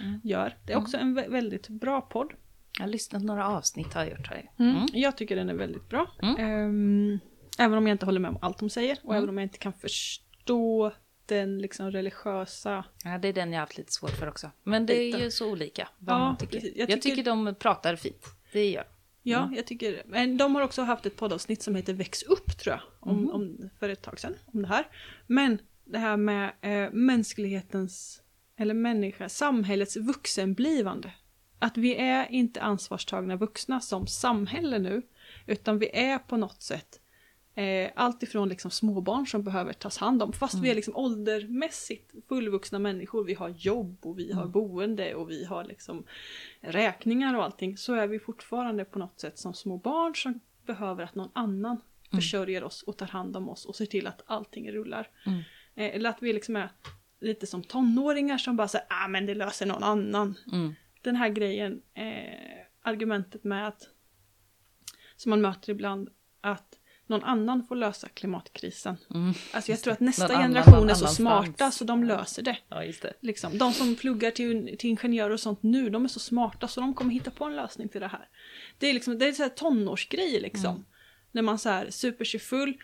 [0.00, 0.20] Mm.
[0.24, 0.56] gör.
[0.66, 2.32] Det är också en vä- väldigt bra podd.
[2.78, 4.26] Jag har lyssnat några avsnitt har jag gjort.
[4.28, 4.66] Har jag.
[4.66, 4.76] Mm.
[4.76, 4.86] Mm.
[4.92, 6.10] Jag tycker den är väldigt bra.
[6.22, 6.36] Mm.
[6.38, 7.18] Ehm,
[7.58, 9.16] även om jag inte håller med om allt de säger och Mm.
[9.16, 10.92] även om jag inte kan förstå
[11.26, 14.50] den liksom religiösa Ja, det är den jag har haft lite svårt för också.
[14.62, 16.56] Men det är ju så olika vad Ja, man tycker.
[16.78, 17.16] Jag, Jag tycker...
[17.16, 18.24] tycker- de pratar fint.
[18.52, 18.84] Det gör
[19.22, 19.54] Ja, Mm.
[19.54, 22.82] jag tycker Men de har också haft ett poddavsnitt som heter Väx upp tror jag,
[23.00, 23.30] om, Mhm.
[23.30, 24.86] om, för ett tag sedan, om det här.
[25.26, 28.22] Men det här med eh, mänsklighetens,
[28.56, 31.12] eller människa, samhällets vuxenblivande.
[31.58, 35.02] Att vi är inte ansvarstagna vuxna som samhälle nu,
[35.46, 37.00] utan vi är på något sätt
[37.58, 40.62] eh, allt ifrån liksom småbarn som behöver tas hand om, fast Mm.
[40.64, 44.52] vi är liksom åldermässigt fullvuxna människor, vi har jobb och vi har Mm.
[44.52, 46.04] boende och vi har liksom
[46.60, 51.04] räkningar och allting, så är vi fortfarande på något sätt som små barn som behöver
[51.04, 52.20] att någon annan Mm.
[52.22, 55.08] försörjer oss och tar hand om oss och ser till att allting rullar.
[55.26, 55.38] Mm.
[55.74, 56.68] Eh, eller att vi liksom är
[57.20, 60.34] lite som tonåringar som bara säger ah men det löser någon annan.
[60.52, 60.74] Mm.
[61.02, 63.88] Den här grejen, eh, argumentet med att
[65.16, 66.08] som man möter ibland,
[67.08, 68.96] någon annan får lösa klimatkrisen.
[69.14, 69.34] Mm.
[69.52, 71.76] Alltså jag tror att nästa Någon annan generation någon är så smarta annanstans.
[71.76, 72.56] så de löser det.
[72.68, 73.12] Ja, det.
[73.20, 73.58] Liksom.
[73.58, 76.94] De som pluggar till, till ingenjörer och sånt nu, de är så smarta så de
[76.94, 78.28] kommer hitta på en lösning till det här.
[78.78, 80.70] Det är liksom, det är så här tonårsgrej liksom.
[80.70, 80.84] Mm.
[81.32, 82.74] När man så här super sig full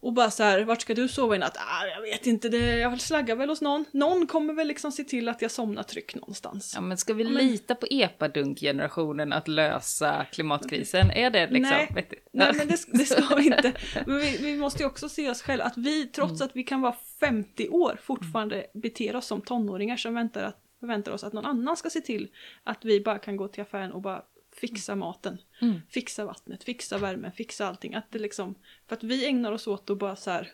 [0.00, 1.56] och bara så här, vart ska du sova i natt?
[1.56, 3.84] Ah, jag vet inte, det, jag slaggar väl hos någon.
[3.92, 6.72] Någon kommer väl liksom se till att jag somnar tryggt någonstans.
[6.74, 11.10] Ja, men ska vi men- lita på epadunk-generationen att lösa klimatkrisen?
[11.10, 11.92] Är det liksom Nej.
[11.94, 12.28] vettigt?
[12.32, 13.72] Nej men det, det ska vi inte.
[14.06, 16.80] Men vi, vi måste ju också se oss själva, att vi trots att vi kan
[16.80, 21.44] vara 50 år fortfarande beter oss som tonåringar som väntar, att, förväntar oss att någon
[21.46, 22.28] annan ska se till
[22.64, 24.22] att vi bara kan gå till affären och bara
[24.60, 25.80] fixa maten, Mm.
[25.88, 27.94] fixa vattnet, fixa värmen, fixa allting.
[27.94, 28.54] Att det liksom,
[28.88, 30.48] för att vi ägnar oss åt att bara så här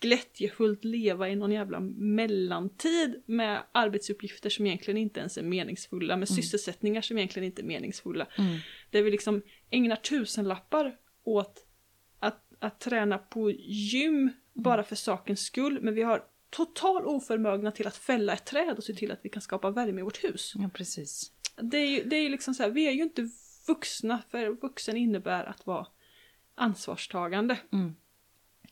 [0.00, 6.28] glättjefullt leva i någon jävla mellantid med arbetsuppgifter som egentligen inte ens är meningsfulla, med
[6.28, 8.26] sysselsättningar som egentligen inte är meningsfulla.
[8.38, 8.58] Mm.
[8.90, 11.66] Där vi liksom ägnar tusenlappar åt
[12.18, 15.78] att, att träna på gym bara för sakens skull.
[15.82, 19.28] Men vi har total oförmögna till att fälla ett träd och se till att vi
[19.28, 20.52] kan skapa värme i vårt hus.
[20.56, 21.32] Ja, precis.
[21.62, 23.28] Det är ju, det är liksom så här, vi är ju inte
[23.66, 25.86] vuxna, för vuxen innebär att vara
[26.54, 27.58] ansvarstagande.
[27.72, 27.96] Mm.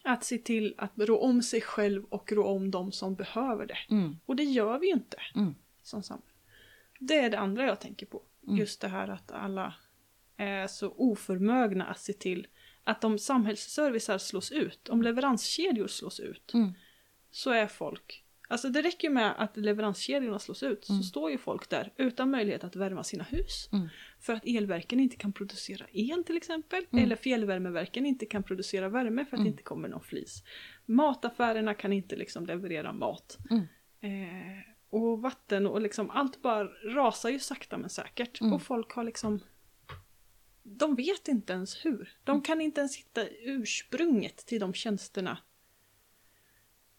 [0.02, 3.78] Att se till att rå om sig själv och rå om de som behöver det.
[3.90, 4.16] Mm.
[4.26, 5.54] Och det gör vi ju inte Mm.
[5.82, 6.30] som samhälle.
[6.98, 8.22] Det är det andra jag tänker på.
[8.46, 8.56] Mm.
[8.58, 9.74] Just det här att alla
[10.36, 12.46] är så oförmögna att se till
[12.84, 16.72] att om samhällsservicer slås ut, om leveranskedjor slås ut, Mm.
[17.30, 21.02] så är folk Alltså det räcker ju med att leveranskedjorna slås ut Mm.
[21.02, 23.68] så står ju folk där utan möjlighet att värma sina hus.
[23.72, 23.88] Mm.
[24.20, 26.86] För att elverken inte kan producera el till exempel.
[26.92, 27.04] Mm.
[27.04, 29.44] Eller fjällvärmeverken inte kan producera värme för att Mm.
[29.44, 30.42] det inte kommer någon flis.
[30.86, 33.38] Mataffärerna kan inte liksom leverera mat.
[33.50, 33.62] Mm.
[34.00, 38.40] Eh, och vatten och liksom allt bara rasar ju sakta men säkert.
[38.40, 38.52] Mm.
[38.52, 39.40] Och folk har liksom
[40.62, 42.12] de vet inte ens hur.
[42.24, 45.38] De kan inte ens hitta ursprunget till de tjänsterna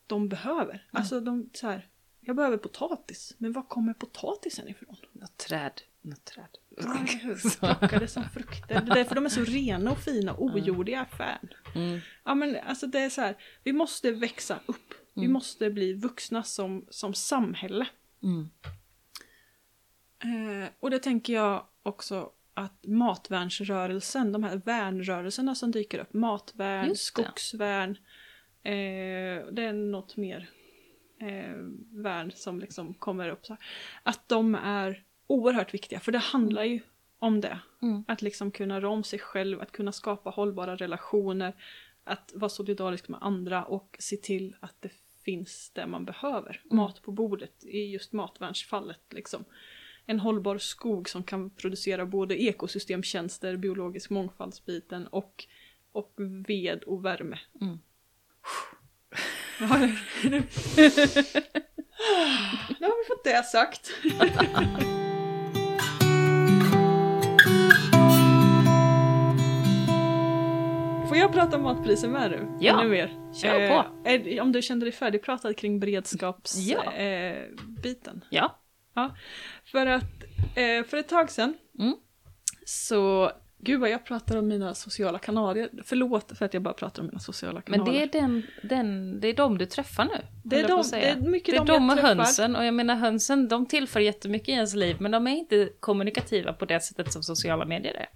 [0.07, 0.87] de behöver.
[0.91, 1.87] Alltså de så här,
[2.21, 4.95] jag behöver potatis, men var kommer potatisen ifrån?
[5.11, 5.81] Något träd.
[6.01, 6.47] Något träd.
[6.77, 7.05] Ja?
[7.77, 8.67] Plockade som frukter.
[8.67, 11.49] Det är därför de är så rena och fina och ojordiga i affären.
[11.75, 11.99] Mm.
[12.23, 14.93] Ja men alltså det är så här, vi måste växa upp.
[15.13, 15.33] Vi Mm.
[15.33, 17.87] måste bli vuxna som, som samhälle.
[18.23, 18.49] Mm.
[20.23, 26.95] Eh, och det tänker jag också att matvärnsrörelsen, de här värnrörelserna som dyker upp, matvärn,
[26.95, 27.97] skogsvärn,
[28.65, 30.49] eh, det är något mer
[31.21, 31.55] eh,
[31.91, 33.63] värn som liksom kommer upp så här.
[34.03, 36.79] Att de är oerhört viktiga, för det handlar ju
[37.19, 37.59] om det.
[37.81, 38.03] Mm.
[38.07, 41.53] Att liksom kunna rå om sig själv, att kunna skapa hållbara relationer,
[42.03, 44.91] att vara solidarisk med andra och se till att det
[45.25, 46.61] finns det man behöver.
[46.65, 46.77] Mm.
[46.77, 49.01] Mat på bordet i just matvärnsfallet.
[49.09, 49.45] Liksom.
[50.05, 55.45] En hållbar skog som kan producera både ekosystemtjänster, biologisk mångfaldsbiten och,
[55.91, 56.13] och
[56.47, 57.39] ved och värme.
[57.61, 57.79] Mm.
[59.59, 59.67] Ja,
[60.23, 60.43] nu-
[62.79, 63.91] har vi fått det sagt.
[71.07, 72.47] Får jag prata matpriser med nu?
[72.59, 73.33] Ja, Ännu mer?
[73.33, 74.09] kör på.
[74.09, 76.83] Eh, om du kände dig färdigpratad kring beredskapsbiten.
[76.85, 76.93] Ja.
[76.93, 77.43] Eh,
[77.83, 78.23] biten.
[78.29, 78.59] Ja.
[79.71, 80.03] För att
[80.55, 81.95] eh, för ett tag sedan Mm.
[82.65, 83.31] så
[83.65, 85.69] Gud vad jag pratar om mina sociala kanaler.
[85.83, 87.99] Förlåt för att jag bara pratar om mina sociala Men kanaler.
[87.99, 90.25] det är, den, den, det är de du träffar nu.
[90.43, 92.15] det är, de, det är mycket Det är de, de jag och träffar.
[92.15, 92.55] hönsen.
[92.55, 94.97] Och jag menar hönsen, de tillför jättemycket i ens liv.
[94.99, 98.07] Men de är inte kommunikativa på det sättet som sociala medier är.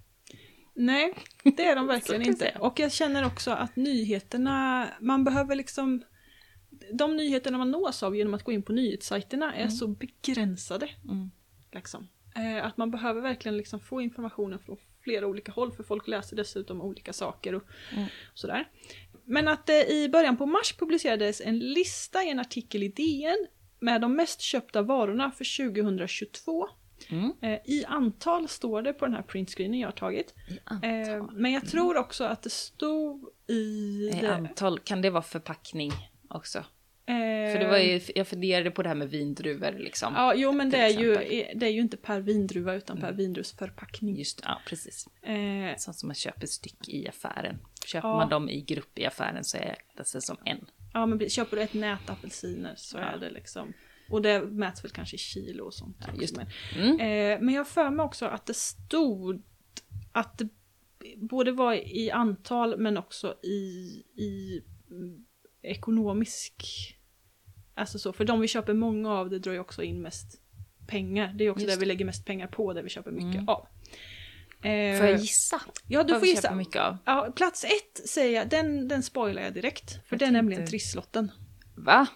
[0.75, 2.55] Nej, det är de verkligen inte.
[2.59, 6.03] Och jag känner också att nyheterna, man behöver liksom
[6.93, 10.89] de nyheterna man nås av genom att gå in på nyhetssajterna är så begränsade.
[11.03, 11.31] Mm.
[11.71, 12.07] Liksom.
[12.35, 14.77] Eh, att man behöver verkligen liksom få informationen från
[15.09, 18.05] flera olika håll för folk läser dessutom olika saker och Mm.
[18.33, 18.67] sådär.
[19.25, 23.47] Men att det i början på mars publicerades en lista i en artikel i DN
[23.79, 26.67] med de mest köpta varorna för 2022.
[27.09, 27.31] Mm.
[27.41, 30.33] Eh, I antal står det på den här printscreenen jag har tagit.
[30.83, 33.53] Eh, men jag tror också att det stod i...
[34.13, 35.91] I det, antal, kan det vara förpackning
[36.29, 36.63] också?
[37.53, 40.13] För det var ju, jag funderade på det här med vindruvor liksom.
[40.13, 41.13] Ja, jo men det är, ju,
[41.55, 44.17] det är ju inte per vindruva utan per vindruvsförpackning.
[44.17, 45.07] Just ja, precis.
[45.21, 47.57] Eh, Sånt som man köper styck i affären.
[47.85, 48.15] Köper Ja.
[48.17, 50.65] man dem i grupp i affären så räknas det som en.
[50.93, 53.03] ja men köper du ett nät apelsiner så Ja.
[53.03, 53.73] är det liksom...
[54.11, 55.97] Och det mäts väl kanske i kilo och sånt.
[56.07, 56.37] också, just
[56.77, 56.99] Mm.
[56.99, 59.41] eh, men jag för mig också att det stod
[60.11, 60.47] att det
[61.17, 65.25] både var i antal men också i, i mm,
[65.61, 66.55] ekonomisk...
[67.79, 70.41] Alltså så, för de vi köper många av det drar ju också in mest
[70.87, 71.33] pengar.
[71.35, 73.49] Det är också Just det vi lägger mest pengar på, det vi köper mycket Mm.
[73.49, 73.67] av.
[74.61, 75.61] Eh, Får jag gissa?
[75.87, 76.55] Ja, du får gissa.
[76.55, 76.97] mycket av.
[77.05, 79.91] Ja, plats ett säger jag, den, den spoilar jag direkt.
[79.91, 81.31] För Jag det är nämligen trisslotten.
[81.75, 82.07] Va?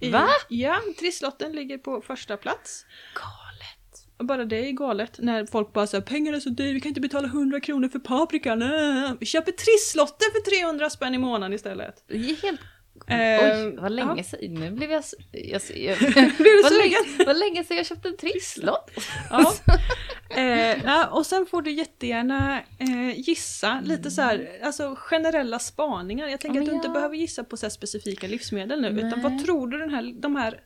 [0.00, 0.28] I- Va?
[0.48, 2.86] Ja, trisslotten ligger på första plats.
[3.14, 4.08] Galet.
[4.18, 6.88] Och Bara det är galet när folk bara säger pengar är så dyrt, vi kan
[6.88, 8.54] inte betala 100 kronor för paprika.
[8.54, 9.12] Nej.
[9.20, 12.04] Vi köper trisslotter för 300 spänn i månaden istället.
[12.08, 12.60] Det är helt...
[13.08, 14.22] Oj, vad länge ja.
[14.22, 14.54] sedan.
[14.54, 15.04] Nu blev jag...
[15.32, 15.98] jag, jag,
[16.38, 18.90] du vad, länge, vad länge sedan jag köpte en trisslott.
[19.30, 19.54] Ja.
[20.36, 26.28] Eh, ja, och sen får du jättegärna eh, gissa lite så här, alltså generella spaningar.
[26.28, 29.10] Jag tänker Ja, att du men inte behöver gissa på så specifika livsmedel nu, utan
[29.10, 29.22] Nej.
[29.22, 30.60] vad tror du den här, de här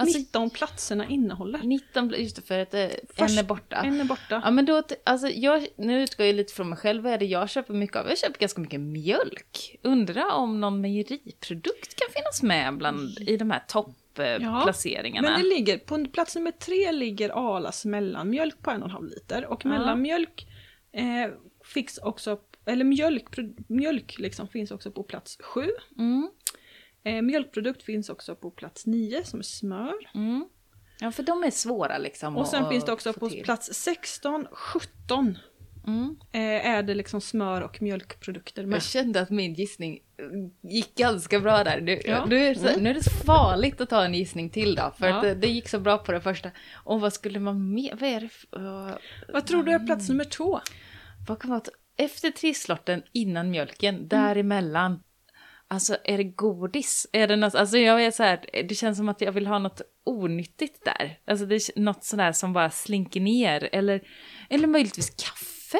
[0.00, 1.58] Alltså- 19 platserna innehåller?
[1.58, 3.76] 19, just det, för att eh, Först- en är borta.
[3.76, 4.40] En är borta.
[4.44, 7.24] Ja men då, alltså jag, nu utgår jag lite från mig själv, vad är det
[7.26, 8.08] jag köper mycket av?
[8.08, 9.76] Jag köper ganska mycket mjölk.
[9.82, 15.30] Undrar om någon mejeriprodukt kan finnas med bland, i de här topplaceringarna.
[15.30, 19.08] Men det ligger, på plats nummer tre ligger Arlas mellanmjölk på en och en halv
[19.08, 19.68] liter och Ja.
[19.70, 20.46] mellanmjölk
[20.92, 21.30] eh,
[21.64, 23.24] finns också, eller mjölk,
[23.68, 25.66] mjölk liksom finns också på plats sju.
[25.98, 26.30] Mm,
[27.16, 29.94] Eh, mjölkprodukt finns också på plats nio som är smör.
[30.14, 30.48] mm.
[31.00, 33.44] Ja för de är svåra liksom Och sen att- finns det också på till.
[33.44, 35.38] plats 16, 17
[35.86, 36.16] Mm.
[36.32, 38.76] eh, är det liksom smör och mjölkprodukter med.
[38.76, 41.80] Jag kände att min gissning eh, gick ganska bra där.
[41.80, 42.24] Nu, Ja.
[42.24, 44.92] nu, är det så, nu är det så farligt att ta en gissning till då,
[44.98, 45.16] för Ja.
[45.16, 46.50] att det, det gick så bra på det första.
[46.84, 48.90] Och vad skulle man mer, vad är det uh,
[49.32, 50.60] Vad tror du är plats nummer två?
[51.28, 51.62] vad kan vara,
[51.96, 53.50] efter trisslotten, innan Mm.
[53.50, 55.02] mjölken, däremellan,
[55.68, 57.06] alltså är det godis?
[57.12, 59.58] Är det något, alltså jag är så här, det känns som att jag vill ha
[59.58, 61.18] något onyttigt där.
[61.26, 64.08] Alltså det är något sådär som bara slinker ner, eller,
[64.50, 65.78] eller möjligtvis kaffe?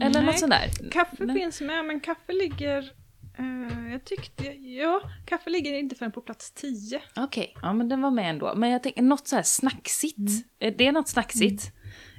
[0.00, 0.26] Eller Nej.
[0.26, 0.90] något sådär.
[0.92, 1.36] Kaffe Nej.
[1.36, 2.92] finns med men kaffe ligger
[3.38, 7.02] Eh, jag tyckte, ja, kaffe ligger inte förrän på plats 10.
[7.16, 8.54] Okej, ja men den var med ändå.
[8.56, 10.46] Men jag tänker något så här snacksigt.
[10.58, 11.72] Är det något snacksigt?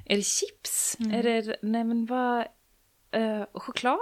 [0.05, 0.97] Är det chips?
[0.99, 2.39] Är det, nej men vad,
[3.11, 3.99] eh, choklad?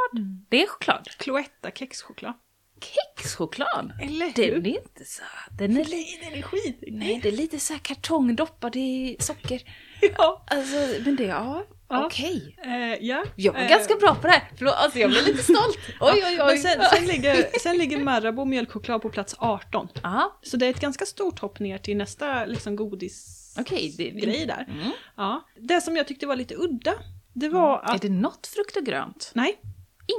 [0.49, 1.08] Det är choklad.
[1.17, 2.34] Cloetta kexchoklad.
[2.82, 3.92] Kexchoklad?
[4.02, 4.52] Eller hur?
[4.56, 5.24] Den är inte så,
[5.58, 6.80] den är, Nej, den är skit.
[6.88, 9.62] nej det är lite så här kartongdoppad i socker.
[10.18, 10.44] Ja.
[10.48, 12.06] Alltså, men det, ja, Ja.
[12.06, 12.56] okej.
[12.66, 13.24] Eh, ja.
[13.36, 14.52] Jag var Eh, ganska bra på det här.
[14.58, 15.78] Förlåt, alltså jag blev lite stolt.
[16.02, 16.58] Oj, oj, oj.
[16.58, 19.88] Sen, sen, ligger, sen ligger Marabou mjölkchoklad på plats 18.
[20.04, 24.66] Ja, Så det är ett ganska stort hopp ner till nästa liksom, godisgrej det- där.
[24.70, 24.92] Mm.
[25.18, 25.48] Ja.
[25.60, 26.94] Det som jag tyckte var lite udda,
[27.34, 28.02] det var Är att...
[28.02, 29.32] det något frukt och grönt?
[29.36, 29.60] Nej,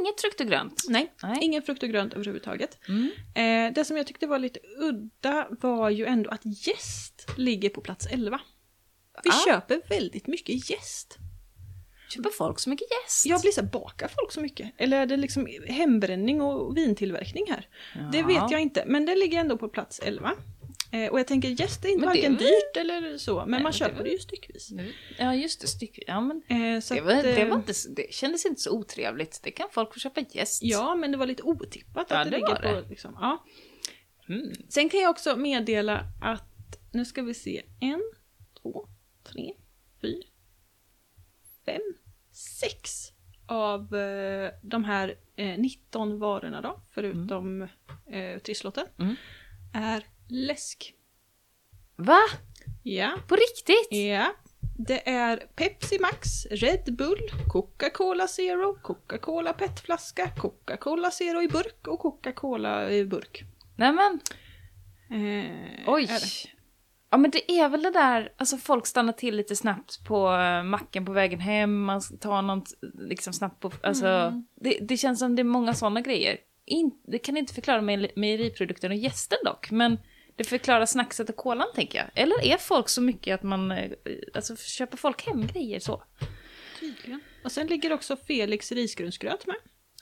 [0.01, 0.83] Inget frukt och grönt?
[0.89, 1.39] nej, Nej.
[1.43, 2.79] ingen frukt och grönt överhuvudtaget.
[2.89, 3.11] Mm.
[3.69, 7.81] Eh, det som jag tyckte var lite udda var ju ändå att gäst ligger på
[7.81, 8.41] plats 11.
[9.25, 9.45] Vi Ah.
[9.47, 11.17] köper väldigt mycket gäst.
[12.15, 13.27] Köper folk så mycket jäst?
[13.27, 14.73] Jag blir så här, bakar folk så mycket?
[14.79, 17.69] Eller är det liksom hembränning och vintillverkning här?
[18.13, 18.27] Det Ja.
[18.27, 20.33] vet jag inte, men det ligger ändå på plats 11.
[20.91, 23.35] Eh, och jag tänker gäst är inte Men det är varken väl- dyrt eller så,
[23.41, 24.71] men Nej, man det är köper väl- det ju styckvis.
[25.19, 25.67] Ja, just det.
[25.67, 25.99] Styck.
[26.07, 28.71] Ja, men Eh, så det, att, var, det, eh, var inte, det kändes inte så
[28.79, 29.41] otrevligt.
[29.43, 30.63] Det kan folk få köpa jäst.
[30.63, 32.81] Ja, men det var lite otippat Ja, att det, det ligger var på...
[32.81, 32.89] det.
[32.89, 33.45] Liksom, ja.
[34.29, 34.53] Mm.
[34.69, 38.03] Sen kan jag också meddela att, nu ska vi se, en,
[38.63, 38.89] två,
[39.25, 39.53] tre,
[40.03, 40.23] fyra,
[41.67, 41.83] fem,
[42.33, 42.91] sex
[43.47, 47.63] av eh, de här eh, 19 varorna då, förutom
[48.13, 49.15] eh, trisslotten, Mm.
[49.75, 50.95] är läsk.
[51.97, 52.19] Va?
[52.83, 53.89] Ja, På riktigt?
[53.91, 54.33] ja.
[54.81, 57.19] Det är Pepsi Max, Red Bull,
[57.53, 63.43] Coca-Cola Zero, Coca-Cola petflaska, Coca-Cola Zero i burk och Coca-Cola i burk.
[63.77, 64.21] Nej men,
[65.11, 66.09] Eh, oj.
[67.11, 70.63] Ja men det är väl det där, alltså folk stannar till lite snabbt på eh,
[70.63, 74.47] macken på vägen hem, man tar något liksom snabbt på, alltså Mm.
[74.61, 76.39] det, det känns som det är många sådana grejer.
[76.65, 79.99] In, det kan inte förklara me- mejeriprodukten och gästen dock, men
[80.39, 82.07] det förklarar snackset och kolan tänker jag.
[82.15, 83.91] Eller är folk så mycket att man, eh,
[84.35, 86.03] alltså köper folk hem grejer så?
[86.81, 87.21] Tydligen.
[87.45, 89.57] Och sen ligger också Felix risgrynsgröt med.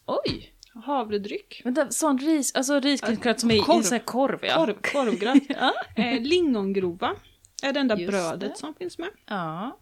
[0.06, 0.52] Oj!
[0.84, 1.60] Havredryck.
[1.64, 3.80] Vänta, sån ris, alltså risgrynsgröt som är Korv.
[3.80, 4.54] i sån här korv ja.
[4.56, 5.42] Korv, korvgröt.
[5.48, 5.74] Ja.
[5.96, 7.16] eh, lingongrova
[7.62, 8.58] är det enda Just brödet det.
[8.58, 9.08] som finns med.
[9.26, 9.78] ja.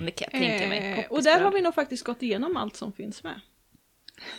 [0.00, 0.78] Det kan jag tänka mig.
[0.78, 3.40] Eh, och där har vi nog faktiskt gått igenom allt som finns med.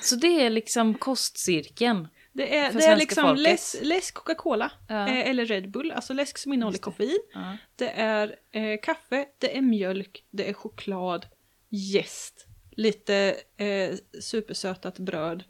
[0.01, 2.07] Så det är liksom kostcirkeln.
[2.39, 5.07] Det är, det är liksom läsk, läsk Coca-Cola Ja.
[5.07, 7.19] eh, eller Red Bull, alltså läsk som innehåller koffein.
[7.33, 7.57] Ja.
[7.75, 11.25] Det är eh, kaffe, det är mjölk, det är choklad,
[11.69, 15.43] jäst, lite eh, supersötat bröd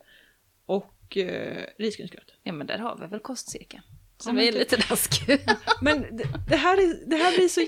[0.65, 2.33] och eh, risgrynsgröt.
[2.43, 3.83] ja, men där har vi väl kostcirkeln.
[4.21, 5.21] Så Ja, vi men är lite dask.
[5.81, 7.61] Men det, det, här är, det här blir så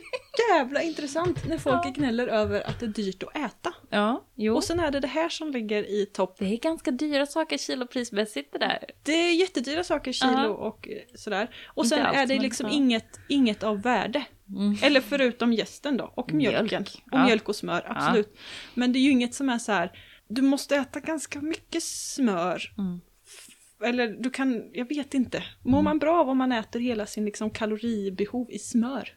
[0.52, 1.90] jävla intressant när folk Ja.
[1.96, 3.74] gnäller över att det är dyrt att äta.
[3.90, 4.56] ja, jo.
[4.56, 6.36] Och sen är det det här som ligger i topp.
[6.40, 8.86] Det är ganska dyra saker kiloprismässigt det där.
[9.04, 10.48] Det är jättedyra saker, kilo Ja.
[10.48, 11.56] och eh, sådär.
[11.68, 12.74] Och sen allt, är det men liksom ja.
[12.74, 14.24] inget, inget av värde.
[14.50, 14.78] Mm.
[14.84, 16.66] Eller förutom gästen då, och mjölken.
[16.82, 17.26] Mjölk, Och ja.
[17.26, 18.38] mjölk och smör, absolut.
[18.74, 19.92] Men det är ju inget som är så här.
[20.28, 22.74] du måste äta ganska mycket smör.
[22.78, 23.02] Mm.
[23.86, 25.44] Eller du kan, jag vet inte.
[25.66, 29.10] Mår man bra av om man äter hela sin liksom kaloribehov i smör?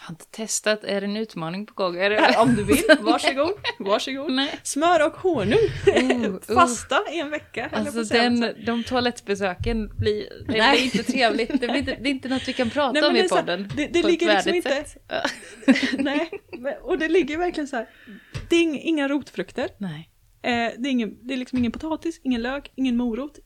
[0.00, 1.96] Jag har inte testat, är det en utmaning på gång?
[1.96, 2.36] Är det...
[2.38, 3.50] Om du vill, varsågod.
[3.78, 4.32] varsågod.
[4.32, 4.58] Nej.
[4.62, 5.58] Smör och honung.
[6.26, 6.54] Uh.
[6.54, 7.70] Fasta i en vecka.
[7.72, 11.48] Alltså den, de toalettbesöken blir, det blir inte trevligt.
[11.60, 13.36] Det, blir inte, det är inte något vi kan prata Nej, om det i så-
[13.36, 13.68] podden.
[13.76, 14.84] det- det ett ligger liksom inte-.
[15.98, 16.30] Nej,
[16.82, 17.88] och det ligger verkligen så här.
[18.50, 19.68] Det är ing- inga rotfrukter.
[19.78, 20.10] Nej,
[20.42, 23.38] Eh, det, är ingen, det är liksom ingen potatis, ingen lök, ingen morot,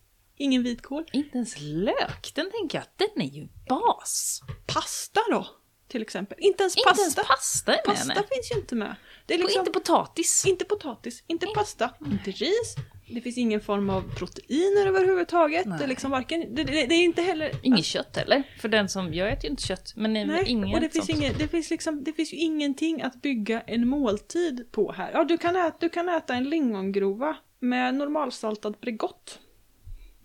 [0.42, 1.04] ingen vitkål.
[1.12, 2.32] inte ens lök.
[2.34, 4.40] Den tänker jag, den är ju bas.
[4.66, 5.46] Pasta då,
[5.88, 6.38] till exempel.
[6.40, 7.02] Inte ens Inte pasta.
[7.02, 8.24] ens pasta pasta nej.
[8.32, 8.96] finns ju inte med.
[9.26, 10.46] Det är liksom inte potatis.
[10.46, 12.76] inte potatis, inte pasta, inte ris.
[13.14, 15.66] Det finns ingen form av proteiner överhuvudtaget.
[15.66, 15.78] Nej.
[15.78, 17.52] Det är liksom varken, det, det, det är inte heller...
[17.62, 18.42] Inget kött heller.
[18.60, 19.92] För den som, jag äter ju inte kött.
[19.96, 23.02] Men nej, Nej, ingen och det finns, ingen, det, finns liksom, det finns ju ingenting
[23.02, 25.10] att bygga en måltid på här.
[25.12, 29.38] Ja, du kan äta, du kan äta en lingongrova med normalsaltad Bregott.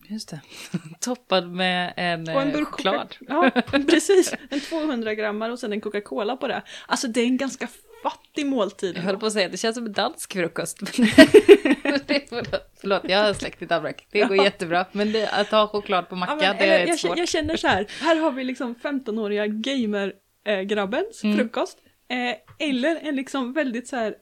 [0.09, 0.39] Just det.
[0.99, 3.15] Toppad med en, Och en eh, burk choklad.
[3.19, 3.51] Ja,
[3.89, 4.33] precis.
[4.49, 6.61] En 200 grammar och sen en Coca-Cola på det.
[6.87, 7.67] Alltså det är en ganska
[8.03, 8.97] fattig måltid.
[8.97, 10.79] Jag höll på att säga det känns som en dansk frukost.
[12.81, 14.07] Förlåt, jag har släkt i Danmark.
[14.11, 14.43] Det går Ja.
[14.43, 14.85] jättebra.
[14.91, 17.17] Men det, att ha choklad på Ja, macka, men, det är jag, svårt.
[17.17, 21.37] jag känner så här, här har vi liksom 15-åriga gamer-grabbens Mm.
[21.37, 21.77] frukost.
[22.09, 24.15] Eh, eller en liksom väldigt så här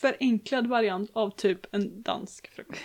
[0.00, 2.82] förenklad variant av typ en dansk frukost.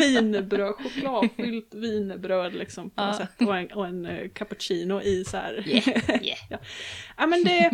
[0.00, 3.26] Vinbröd, chokladfyllt vinbröd liksom på något Ja.
[3.26, 3.48] sätt.
[3.48, 5.68] Och en, och en eh, cappuccino i så här.
[5.68, 5.88] Yeah,
[6.24, 6.38] yeah.
[6.50, 6.58] ja.
[7.16, 7.70] ja men det,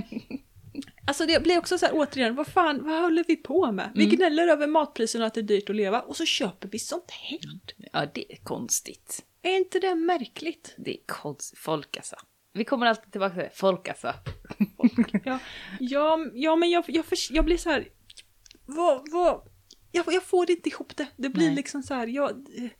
[1.06, 3.90] Alltså det blir också så här återigen, vad fan, vad håller vi på med?
[3.94, 4.16] Vi Mm.
[4.16, 7.38] gnäller över matpriserna att det är dyrt att leva och så köper vi sånt här.
[7.92, 9.24] Ja, det är konstigt.
[9.42, 10.74] Är inte det märkligt?
[10.78, 11.58] Det är konstigt.
[11.58, 12.16] Folk alltså.
[12.52, 13.50] Vi kommer alltid tillbaka till det.
[13.54, 14.12] Folk alltså.
[15.24, 15.38] Ja,
[15.80, 17.88] ja, ja men jag, jag, jag blir så här,
[18.66, 19.48] vad, vad,
[19.92, 21.06] jag, jag får inte ihop det.
[21.16, 21.54] Det blir Nej.
[21.54, 22.70] liksom så här, jag, eh,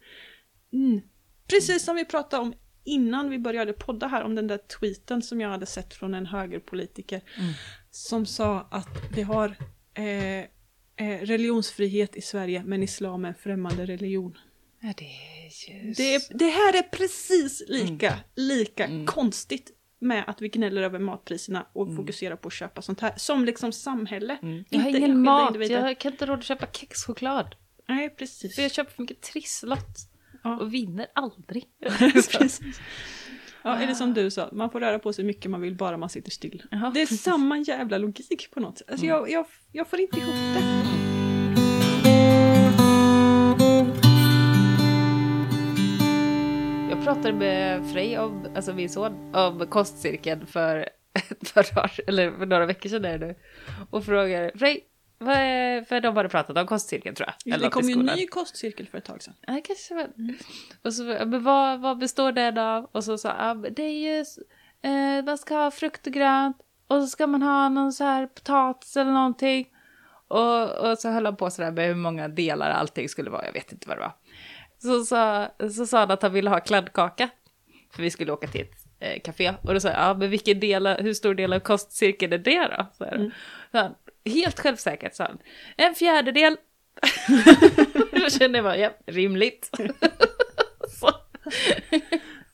[0.72, 1.00] mm.
[1.46, 2.54] Precis som vi pratade om
[2.84, 6.26] innan vi började podda här om den där tweeten som jag hade sett från en
[6.26, 7.52] högerpolitiker Mm.
[7.90, 9.56] som sa att vi har
[9.94, 14.38] eh, eh, religionsfrihet i Sverige men islam är en främmande religion.
[14.80, 15.92] Ja, det är ju...
[15.92, 19.06] Det, det här är precis lika, lika Mm.
[19.06, 23.12] konstigt med att vi gnäller över matpriserna och fokuserar på att köpa sånt här.
[23.16, 24.38] Som liksom samhälle.
[24.42, 24.64] Mm.
[24.70, 25.54] Jag har ingen mat.
[25.54, 25.86] individer.
[25.86, 27.54] Jag kan inte råd att köpa kexchoklad.
[27.88, 28.54] Nej, precis.
[28.54, 29.96] För jag köper för mycket trisslott.
[30.44, 30.58] Ja.
[30.60, 31.64] Och vinner aldrig.
[32.12, 32.60] precis.
[33.62, 36.08] Ja, det som du sa, man får röra på sig mycket man vill bara man
[36.08, 36.62] sitter still.
[36.70, 36.90] Ja.
[36.94, 38.90] Det är samma jävla logik på något sätt.
[38.90, 41.03] Alltså jag, jag, jag får inte ihop det.
[47.04, 52.46] Pratade med Frej, om, alltså min son, om kostcirkeln för ett par dagar, eller för
[52.46, 53.34] några veckor sedan är det nu.
[53.90, 54.84] Och frågade, Frej,
[55.18, 57.58] vad är, för de hade pratat om kostcirkeln tror jag.
[57.58, 59.34] Det något kom ju en ny kostcirkel för ett tag sedan.
[59.46, 60.10] Ja, kanske var.
[60.84, 62.84] Och så, men vad, vad består den av?
[62.92, 64.24] Och så sa men det är ju,
[64.82, 66.56] eh, man ska ha frukt och grönt.
[66.86, 69.68] Och så ska man ha någon så här potatis eller någonting.
[70.28, 73.46] Och, och så höll han på sådär med hur många delar allting skulle vara.
[73.46, 74.12] Jag vet inte vad det var.
[74.84, 77.28] Så sa, så sa han att han ville ha kladdkaka.
[77.92, 79.54] För vi skulle åka till ett eh, café.
[79.62, 82.68] Och då sa jag, ja men vilken del, hur stor del av kostcirkeln är det
[82.76, 82.86] då?
[82.98, 83.30] Så här.
[83.70, 85.38] Så han, helt självsäkert sa han,
[85.76, 86.56] en fjärdedel.
[88.12, 89.70] då kände jag bara, ja, rimligt.
[91.00, 91.10] så,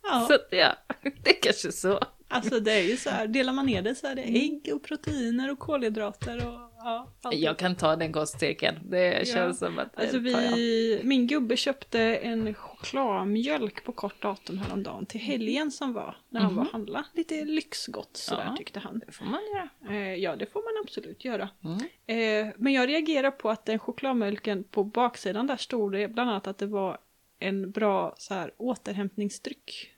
[0.03, 0.77] Ja, så ja,
[1.23, 2.01] det är kanske så.
[2.29, 4.85] alltså det är ju så här, delar man ner det så är det ägg och
[4.85, 7.33] proteiner och kolhydrater och ja.
[7.33, 8.77] Jag kan ta den kostcirkeln.
[8.91, 15.07] Det känns som att Alltså vi, min gubbe köpte en chokladmjölk på kort datum häromdagen
[15.07, 17.05] till helgen som var, när han var och handla.
[17.13, 18.57] Lite lyxgott sådär Ja.
[18.57, 19.03] tyckte han.
[19.07, 19.95] Det får man göra.
[19.97, 21.49] Eh, ja, det får man absolut göra.
[21.65, 21.79] Mm.
[22.07, 26.47] Eh, men jag reagerar på att den chokladmjölken på baksidan där stod det bland annat
[26.47, 26.99] att det var
[27.39, 29.91] en bra så här, återhämtningsdryck.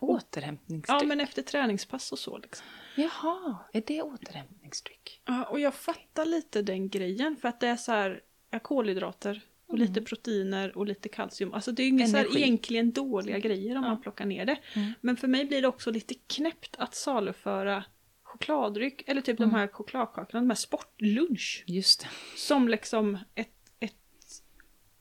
[0.00, 1.02] Återhämtningsdryck.
[1.02, 2.66] Ja, men efter träningspass och så liksom.
[2.96, 5.22] Jaha, är det återhämtningsdryck?
[5.24, 8.22] Ja, och jag fattar lite den grejen för att det är så här
[8.62, 11.54] kolhydrater och lite proteiner och lite kalcium.
[11.54, 13.88] Alltså det är ju så här egentligen dåliga grejer om Ja.
[13.88, 14.58] man plockar ner det.
[14.74, 14.92] Mm.
[15.00, 17.84] Men för mig blir det också lite knäppt att saluföra
[18.22, 21.64] chokladdryck eller typ de här chokladkakorna, de här sportlunch.
[21.66, 22.08] Just det.
[22.36, 23.48] Som liksom ett,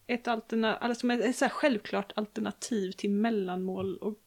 [0.08, 4.20] ett, alternativ, alltså ett, så självklart alternativ till mellanmål och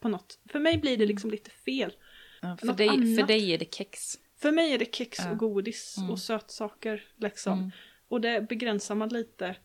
[0.00, 0.38] på något.
[0.48, 1.92] För mig blir det liksom lite fel.
[2.42, 4.14] Ja, för, dig, för dig är det kex.
[4.38, 5.30] För mig är det kex Ja.
[5.30, 6.10] och godis Mm.
[6.10, 7.58] och sötsaker liksom.
[7.58, 7.70] Mm.
[8.08, 9.56] Och det begränsar man lite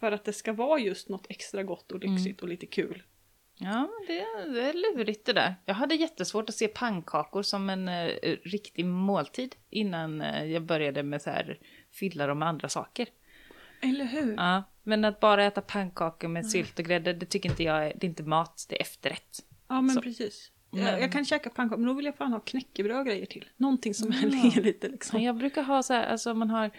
[0.00, 2.14] för att det ska vara just något extra gott och Mm.
[2.14, 3.02] lyxigt och lite kul.
[3.58, 4.14] Ja, det,
[4.52, 5.54] det är lurigt det där.
[5.64, 8.06] Jag hade jättesvårt att se pannkakor som en eh,
[8.44, 11.58] riktig måltid innan eh, jag började med så här
[11.92, 13.08] fylla dem med andra saker.
[13.82, 14.34] Eller hur?
[14.34, 17.92] Ja, men att bara äta pannkakor med sylt och grädde, det tycker inte jag är,
[17.96, 19.38] det är inte mat, det är efterrätt.
[19.68, 20.02] Ja men Så.
[20.02, 20.50] precis.
[20.74, 23.48] Men- Jag, kan käka pannkakor men då vill jag fan ha knäckebröd och grejer till.
[23.56, 24.18] Någonting som Ja.
[24.18, 25.22] hänger lite liksom.
[25.22, 26.70] Jag brukar ha så här, alltså om man har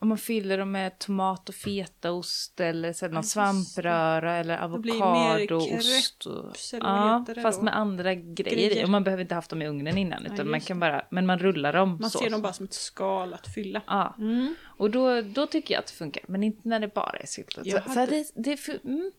[0.00, 6.26] om man fyller dem med tomat och fetaost eller så någon Ja, svampröra eller avokadoost.
[6.72, 8.84] Ja, fast med andra grejer, Grejer.
[8.84, 11.38] Och man behöver inte haft dem i ugnen innan, utan man kan bara, men man
[11.38, 12.18] rullar dem Man så.
[12.18, 13.82] ser dem bara som ett skal att fylla.
[13.86, 14.54] Ja, Mm.
[14.64, 17.58] och då, då tycker jag att det funkar, men inte när det bara är sylt.
[17.64, 19.10] Jag Så, så hade- det, det, är för- mm,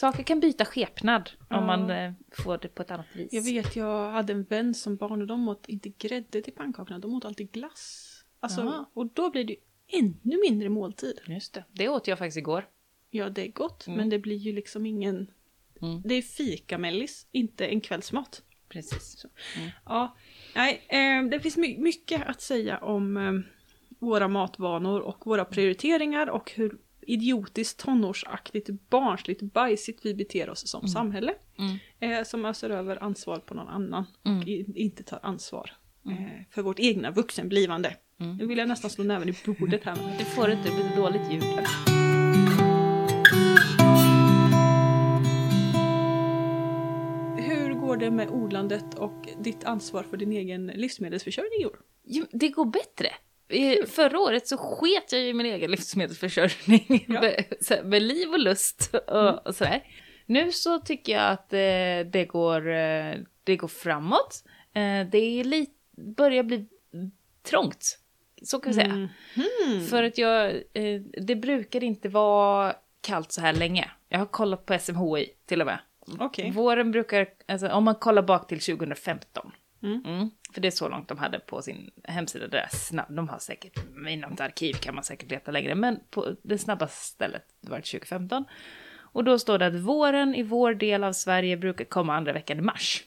[0.00, 1.58] saker kan byta skepnad Ja.
[1.58, 3.32] om man eh, får det på ett annat vis.
[3.32, 6.98] Jag vet, jag hade en vän som barn och de åt inte grädde till pannkakorna,
[6.98, 8.06] de åt alltid glass.
[8.40, 9.58] Alltså, och då blir det ju
[9.98, 11.20] ännu mindre måltid.
[11.26, 12.68] Just det, det åt jag faktiskt igår.
[13.10, 13.96] Ja, det är gott, Mm.
[13.96, 15.30] men det blir ju liksom ingen...
[15.82, 16.02] Mm.
[16.04, 18.42] Det är fikamellis, inte en kvällsmat.
[18.68, 19.26] Precis.
[19.84, 20.16] Ja,
[20.54, 23.32] nej, eh, det finns my- mycket att säga om eh,
[23.98, 26.78] våra matvanor och våra prioriteringar och hur
[27.10, 31.34] idiotiskt tonårsaktigt, barnsligt, bajsigt vi beter oss som samhälle.
[31.58, 31.78] Mm.
[32.00, 34.38] Eh, som öser över ansvar på någon annan Mm.
[34.38, 35.70] och i, inte tar ansvar
[36.06, 37.96] eh, för vårt egna vuxenblivande.
[38.20, 38.36] Mm.
[38.36, 39.96] Nu vill jag nästan slå näven i bordet här.
[40.18, 41.42] Det får inte bli dåligt ljud.
[47.38, 51.78] Hur går det med odlandet och ditt ansvar för din egen livsmedelsförsörjning i år?
[52.04, 53.08] Jo, det går bättre.
[53.86, 57.20] Förra året så sket jag i min egen livsmedelsförsörjning Ja.
[57.20, 57.44] med,
[57.84, 59.82] med liv och lust och, och sådär.
[60.26, 64.44] Nu så tycker jag att eh, det, går, eh, det går framåt.
[64.74, 65.72] Eh, det är lite,
[66.16, 66.66] börjar bli
[67.42, 67.98] trångt.
[68.42, 68.94] Så kan vi säga.
[68.94, 69.86] Mhm.
[69.86, 73.90] För att jag, eh, det brukar inte vara kallt så här länge.
[74.08, 75.78] Jag har kollat på SMHI till och med.
[76.18, 76.50] Okej.
[76.50, 79.52] Våren brukar, alltså om man kollar bak till 2015.
[79.82, 82.46] Mm för det är så långt de hade på sin hemsida.
[82.46, 83.78] Det där snabb, de har säkert,
[84.08, 87.82] i något arkiv kan man säkert leta längre, men på det snabbaste stället var det
[87.82, 88.44] 2015.
[89.12, 92.58] Och då står det att våren i vår del av Sverige brukar komma andra veckan
[92.58, 93.04] i mars.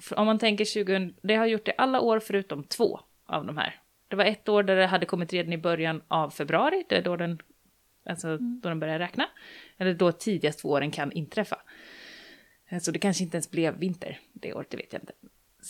[0.00, 3.56] För om man tänker 20, det har gjort det alla år förutom två av de
[3.56, 3.80] här.
[4.08, 7.02] Det var ett år där det hade kommit redan i början av februari, det är
[7.02, 7.38] då den,
[8.04, 9.28] alltså då den börjar räkna.
[9.76, 11.62] Eller då tidigast våren kan inträffa.
[12.80, 15.12] Så det kanske inte ens blev vinter det året, det vet jag inte.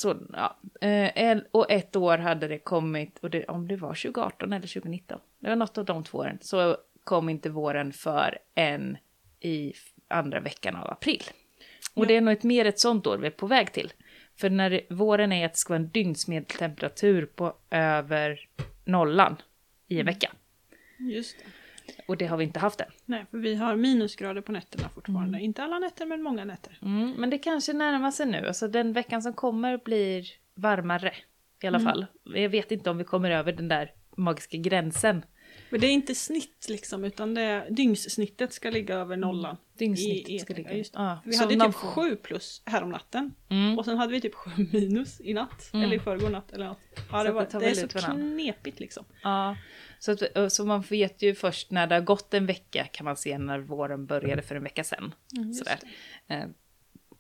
[0.01, 0.57] Så, ja.
[0.89, 5.21] Eh, Och ett år hade det kommit, och det, om det var 2018 eller 2019,
[5.39, 8.99] det var något av de två åren, så kom inte våren för en
[9.41, 9.73] i
[10.09, 11.23] andra veckan av april.
[11.95, 12.09] Och Ja.
[12.09, 13.93] det är nog ett mer ett sånt år vi är på väg till.
[14.37, 18.49] För när det, våren är att det ska vara en dygnsmedeltemperatur på över
[18.85, 19.37] nollan
[19.89, 20.33] i en vecka.
[20.99, 21.45] Just det.
[22.09, 22.87] Och det har vi inte haft än.
[23.05, 25.41] Nej, för vi har minusgrader på nätterna fortfarande.
[25.41, 26.79] Inte alla nätter, men många nätter.
[26.83, 28.47] Mm, men det kanske närmar sig nu.
[28.47, 31.13] Alltså den veckan som kommer blir varmare
[31.63, 32.07] i alla fall.
[32.25, 35.23] Jag vet inte om vi kommer över den där magiska gränsen.
[35.71, 39.57] Men det är inte snitt liksom, utan det är, dygnssnittet ska ligga över nollan.
[39.79, 40.77] Dygnsnittet I- i- ska ligga.
[40.77, 40.95] just.
[40.95, 43.35] Ja, Vi hade typ sju plus häromnatten.
[43.49, 43.79] Mm.
[43.79, 45.71] Och sen hade vi typ sju minus i natt.
[45.73, 45.85] Mm.
[45.85, 46.79] Eller i förrgår natt eller något.
[47.13, 49.05] Ja, det, var, det det är så knepigt liksom.
[49.23, 49.57] Ja,
[50.01, 53.17] så, att, så man vet ju först när det har gått en vecka kan man
[53.17, 55.15] se när våren började för en vecka sedan.
[55.33, 55.79] Just Sådär.
[56.29, 56.45] Eh,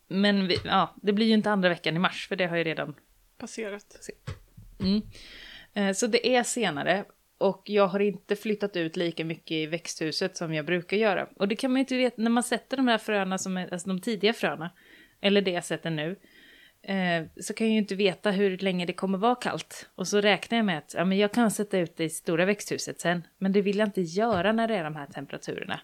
[0.08, 2.64] Men vi, ja, det blir ju inte andra veckan i mars för det har ju
[2.64, 2.94] redan
[3.38, 4.10] Passerat.
[4.80, 5.02] Mm.
[5.74, 7.04] Eh, Så det är senare
[7.38, 11.28] och jag har inte flyttat ut lika mycket i växthuset som jag brukar göra.
[11.36, 13.72] Och det kan man ju inte veta när man sätter de här fröna, som är,
[13.72, 14.70] alltså de tidiga fröna,
[15.20, 16.16] eller det jag sätter nu,
[16.82, 19.88] eh, så kan jag ju inte veta hur länge det kommer vara kallt.
[19.94, 22.44] Och så räknar jag med att ja, men jag kan sätta ut det i stora
[22.44, 25.80] växthuset sen, men det vill jag inte göra när det är de här temperaturerna.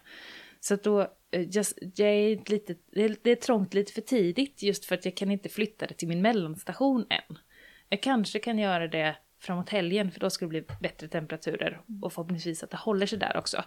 [0.59, 4.01] Så att då, eh, just, jag är lite, det är- det är trångt lite för
[4.01, 7.37] tidigt just för att jag kan inte flytta det till min mellanstation än.
[7.89, 12.13] Jag kanske kan göra det framåt helgen för då ska det bli bättre temperaturer och
[12.13, 13.57] förhoppningsvis att det håller sig där också.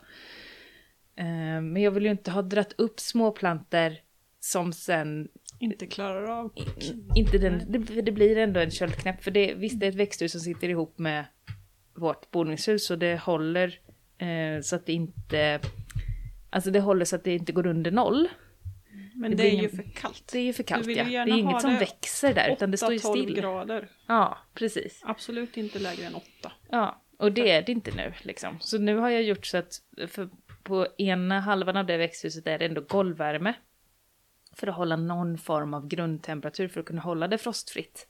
[1.16, 4.00] Eh, men jag vill ju inte ha dratt upp småplanter
[4.40, 5.28] som sen
[5.60, 6.52] inte klarar av.
[7.16, 10.32] inte den, det, det blir ändå en köldknäpp för det, visst det är ett växthus
[10.32, 11.24] som sitter ihop med
[11.94, 13.80] vårt boningshus och det håller
[14.18, 15.60] eh, så att det inte,
[16.50, 18.28] alltså det håller så att det inte går under noll.
[19.14, 20.28] Men Det det, är ju för kallt.
[20.32, 21.04] Det är ju för kallt ja.
[21.04, 23.34] Det är inget som växer där utan det står ju 8-12 still.
[23.34, 23.88] grader.
[24.06, 25.00] Ja, precis.
[25.04, 26.26] Absolut inte lägre än 8.
[26.70, 28.56] Ja, och det är det inte nu liksom.
[28.60, 29.72] Så nu har jag gjort så att
[30.62, 33.54] på ena halvan av det växthuset är det ändå golvvärme.
[34.52, 38.06] För att hålla någon form av grundtemperatur för att kunna hålla det frostfritt.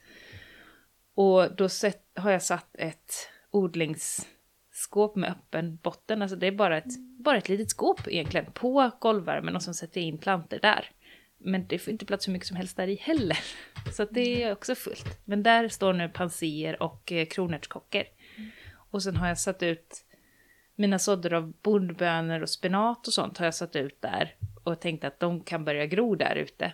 [1.15, 3.15] Och då sett, har jag satt ett
[3.51, 6.23] odlingsskåp med öppen botten.
[6.23, 10.01] Alltså det är bara ett, bara ett litet skåp egentligen på golvvärmen och så sätter
[10.01, 10.91] jag in plantor där.
[11.39, 13.39] Men det får inte plats hur mycket som helst där i heller.
[13.93, 15.21] Så det är också fullt.
[15.25, 18.03] Men där står nu panser och eh, kronärtskockor.
[18.91, 20.05] Och sen har jag satt ut
[20.75, 24.35] mina sådder av bondbönor och spenat och sånt har jag satt ut där.
[24.63, 26.73] Och tänkt att de kan börja gro där ute.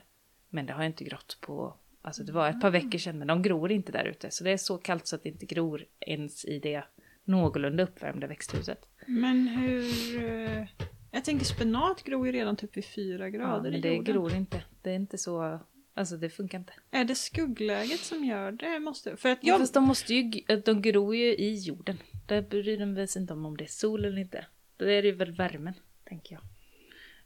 [0.49, 3.43] Men det har inte grott på, alltså det var ett par veckor sedan, men de
[3.43, 4.31] gror inte där ute.
[4.31, 6.83] Så det är så kallt så att det inte gror ens i det
[7.25, 8.87] någorlunda uppvärmda växthuset.
[9.07, 9.85] Men hur...
[10.31, 10.65] eh,
[11.11, 14.15] Jag tänker spenat gror ju redan typ vid 4 Ja, grader men i det jorden.
[14.15, 14.63] gror inte.
[14.83, 15.61] Det är inte så,
[15.95, 16.73] alltså det funkar inte.
[16.91, 18.79] Är det skuggläget som gör det?
[18.81, 19.17] Måste...
[19.17, 19.61] För att Ja, jag...
[19.61, 20.31] fast de måste ju,
[20.65, 21.99] de gror ju i jorden.
[22.27, 24.47] Där bryr de sig inte om om det är sol eller inte.
[24.77, 25.75] Då är det ju väl värmen,
[26.05, 26.43] tänker jag.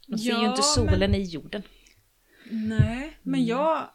[0.06, 1.62] De ser ju Ja, inte solen men- i jorden.
[2.50, 3.46] Nej, men Mm.
[3.46, 3.86] jag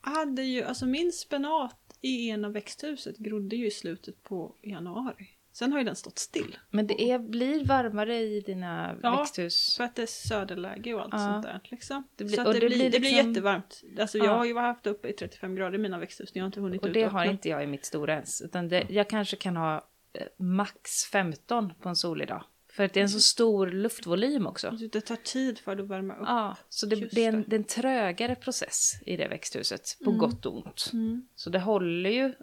[0.00, 5.28] hade ju, alltså min spenat i ena växthuset grodde ju i slutet på januari.
[5.54, 6.58] Sen har ju den stått still.
[6.70, 9.74] Men det är, blir varmare i dina Ja, växthus.
[9.76, 11.18] För att det är söderläge och allt Ja.
[11.18, 11.60] sånt där.
[11.64, 12.04] Liksom.
[12.16, 13.82] Det blir- så det, det blir, blir det blir liksom- jättevarmt.
[14.00, 14.24] Alltså Ja.
[14.24, 16.30] jag har ju haft uppe i 35 grader i mina växthus.
[16.34, 17.32] Jag har inte hunnit Och ut det och har öppna.
[17.32, 18.42] inte jag i mitt stora ens.
[18.42, 22.44] Utan det, jag kanske kan ha eh, max 15 på en solig dag.
[22.72, 24.70] För att det är en så stor luftvolym också.
[24.92, 26.22] Det tar tid för att värma upp.
[26.26, 27.56] Ja, så det, det, är en, det.
[27.56, 29.96] är en trögare process i det växthuset.
[30.04, 30.18] På Mm.
[30.18, 30.90] gott och ont.
[30.92, 31.26] Mm.
[31.34, 32.34] Så det håller ju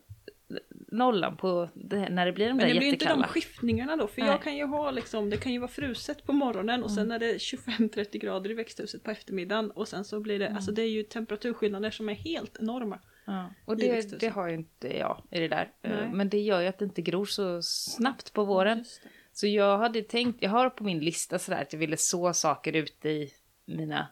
[0.92, 3.28] nollan på det, när det blir de Men där det blir inte de jättekalla.
[3.28, 4.08] skiftningarna då.
[4.08, 4.30] För Nej.
[4.30, 7.12] jag kan ju ha liksom, det kan ju vara fruset på morgonen och sen Mm.
[7.16, 9.72] är det 25-30 grader i växthuset på eftermiddagen.
[9.72, 10.56] Och sen så blir det, Mm.
[10.56, 13.00] alltså det är ju temperaturskillnader som är helt enorma.
[13.26, 13.54] Ja.
[13.66, 15.72] Och det, det har ju inte jag i det där.
[15.82, 16.10] Eh, Nej.
[16.14, 18.86] Men det gör ju att det inte gror så snabbt på våren.
[19.40, 22.74] Så jag hade tänkt, jag har på min lista sådär att jag ville så saker
[22.74, 23.34] ute i
[23.66, 24.08] mina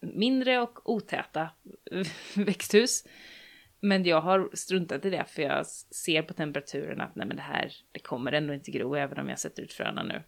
[0.00, 1.50] mindre och otäta
[2.36, 3.04] växthus.
[3.80, 7.42] Men jag har struntat i det för jag ser på temperaturen att nej men det
[7.42, 10.22] här, det kommer ändå inte gro även om jag sätter ut fröna nu.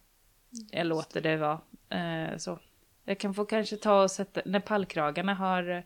[0.71, 1.61] Jag låter det vara.
[1.89, 2.59] Eh, så.
[3.05, 5.83] Jag kan få kanske ta och sätta, när pallkragarna har,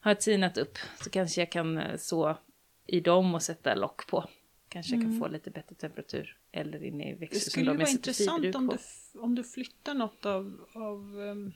[0.00, 2.38] har tinat upp så kanske jag kan eh, så
[2.86, 4.28] i dem och sätta lock på.
[4.68, 6.38] Kanske jag kan få lite bättre temperatur.
[6.56, 9.94] Eller inne i Det växthuset skulle då, ju vara intressant om du, om du flyttar
[9.94, 11.52] något av, av, ehm,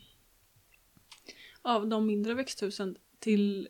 [1.63, 3.69] av de mindre växthusen till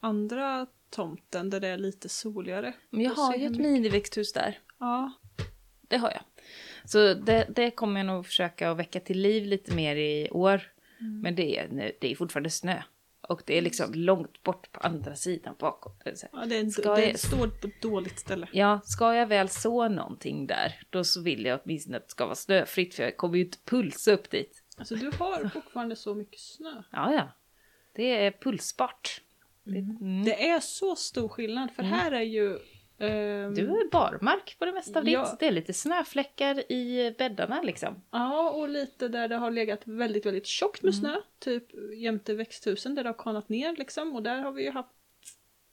[0.00, 2.74] andra tomten där det är lite soligare.
[2.90, 4.58] Men jag har ju ett miniväxthus där.
[4.78, 5.12] Ja,
[5.88, 6.22] Det har jag.
[6.84, 10.62] Så det, det kommer jag nog försöka att väcka till liv lite mer i år.
[11.00, 11.20] Mm.
[11.20, 12.82] Men det är, det är fortfarande snö.
[13.30, 15.92] Och det är liksom långt bort på andra sidan bakom.
[16.32, 18.48] Ja det, är en, Ska det jag- står på ett dåligt ställe.
[18.52, 22.24] Ja, ska jag väl så någonting där, då så vill jag åtminstone att det ska
[22.24, 24.62] vara snöfritt för jag kommer ju inte pulsa upp dit.
[24.76, 26.82] Alltså du har fortfarande så mycket snö.
[26.92, 27.28] Ja, ja.
[27.92, 29.20] Det är pulsbart.
[29.64, 30.24] Det, mm.
[30.24, 32.58] Det är så stor skillnad för här är ju...
[33.00, 35.30] ehm, Du är barmark på det mesta av Ja.
[35.30, 35.40] ditt.
[35.40, 38.02] Det är lite snöfläckar i bäddarna liksom.
[38.10, 41.00] Ja, och lite där det har legat väldigt, väldigt tjockt med Mm.
[41.00, 41.16] snö.
[41.38, 41.64] Typ
[41.96, 44.14] jämte växthusen där det har kanat ner liksom.
[44.16, 44.88] Och där har vi ju haft...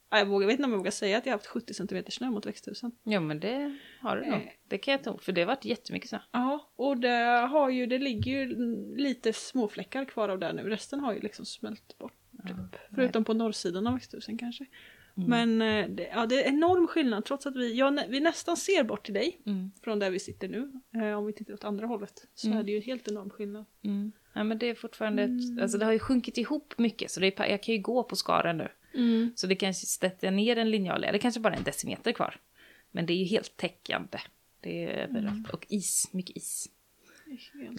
[0.10, 2.04] Ja, Jag, vågar, vet inte om jag vågar säga att jag har haft 70 cm
[2.10, 2.92] snö mot växthusen.
[3.04, 4.30] Ja, men det har du Eh.
[4.32, 4.58] nog.
[4.68, 6.20] Det kan jag tro, för det har varit jättemycket snö.
[6.32, 8.56] Ja, och det har ju, det ligger ju
[8.98, 10.70] lite småfläckar kvar av det nu.
[10.70, 12.14] Resten har ju liksom smält bort.
[12.48, 12.80] Typ.
[12.96, 14.66] Förutom på norrsidan av växthusen kanske.
[15.18, 15.58] Mm.
[15.58, 15.62] Men
[16.00, 19.14] eh, ja, det är enorm skillnad trots att vi, ja, vi nästan ser bort till
[19.14, 19.42] dig.
[19.46, 19.72] Mm.
[19.84, 20.72] Från där vi sitter nu.
[20.96, 22.28] Eh, om vi tittar åt andra hållet.
[22.36, 22.60] Så Mm.
[22.60, 23.66] är det ju helt enorm skillnad.
[23.84, 24.12] Mm.
[24.34, 25.58] Ja, men det är fortfarande Mm.
[25.58, 28.04] ett, alltså det har ju sjunkit ihop mycket så det är, jag kan ju gå
[28.04, 28.68] på skaren nu.
[29.36, 32.36] Så det kanske sätter ner en linjal, det kanske bara är en decimeter kvar.
[32.92, 34.18] Men det är ju helt täckande.
[34.62, 35.50] Det är överallt.
[35.50, 36.70] Och is, mycket is.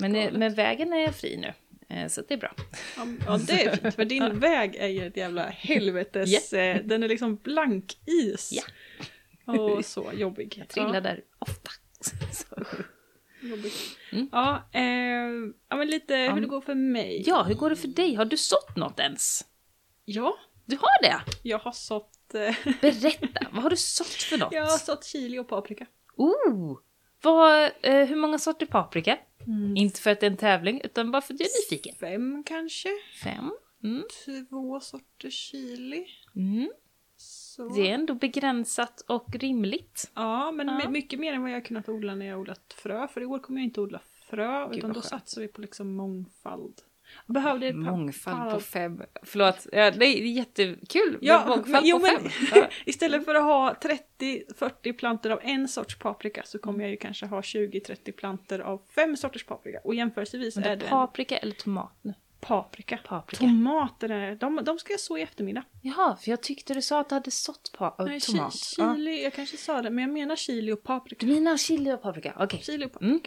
[0.00, 1.52] Men, eh, men vägen är fri nu.
[1.88, 2.54] Eh, Så det är bra.
[2.96, 6.52] Ja, ja det är fint, för din väg är ju ett jävla helvetes...
[6.52, 8.52] eh, Den är liksom blank is.
[8.52, 9.52] Ja.
[9.52, 10.54] Och så jobbig.
[10.58, 11.70] Jag trillar där ofta.
[12.32, 12.46] Så.
[13.42, 13.56] Ja.
[14.12, 14.28] Mm.
[14.32, 14.82] Ja, eh,
[15.68, 17.22] ja, men lite hur det går för mig.
[17.26, 18.14] Ja, hur går det för dig?
[18.14, 19.44] Har du sått något ens?
[20.04, 21.20] Ja, Du har det?
[21.42, 22.34] jag har sått...
[22.34, 24.52] Eh, Berätta, vad har du sått för något?
[24.52, 25.86] jag har sått chili och paprika.
[26.16, 26.78] Oh!
[27.22, 29.18] Vad, eh, hur många sorter paprika?
[29.76, 31.94] Inte för att det är en tävling, utan bara för att jag är nyfiken.
[32.00, 32.88] Fem kanske?
[33.24, 33.50] Fem.
[33.84, 34.02] Mm.
[34.48, 36.06] Två sorters chili.
[36.36, 36.70] Mm.
[37.16, 37.68] Så.
[37.68, 40.10] Det är ändå begränsat och rimligt.
[40.14, 40.76] Ja, men Ja.
[40.78, 43.08] my- mycket mer än vad jag kunnat odla när jag odlat frö.
[43.08, 45.04] För i år kommer jag inte odla frö, Gud, utan då skönt.
[45.04, 46.74] satsar vi på liksom mångfald.
[47.26, 49.02] Behövde ett par- Mångfald på fem.
[49.22, 52.64] Förlåt, ja, det är jättekul med Ja, mångfald men, jo, på fem.
[52.86, 53.74] Istället för att ha
[54.18, 58.82] 30-40 plantor av en sorts paprika så kommer jag ju kanske ha 20-30 plantor av
[58.94, 59.78] fem sorters paprika.
[59.84, 62.14] Och jämförelsevis Men är det det är en paprika eller tomat nu?
[62.40, 62.96] paprika.
[63.08, 63.40] Paprika.
[63.44, 65.62] Tomater, de, de ska jag så i eftermiddag.
[65.82, 68.52] Jaha, för jag tyckte du sa att du hade sått pa- äh, Nej, tomat.
[68.52, 68.94] chi- Ja.
[68.94, 71.26] chili, jag kanske sa det, men jag menar chili och paprika.
[71.26, 72.34] Du menar chili och paprika?
[72.38, 72.60] Okej.
[72.62, 73.20] Chili och Mm.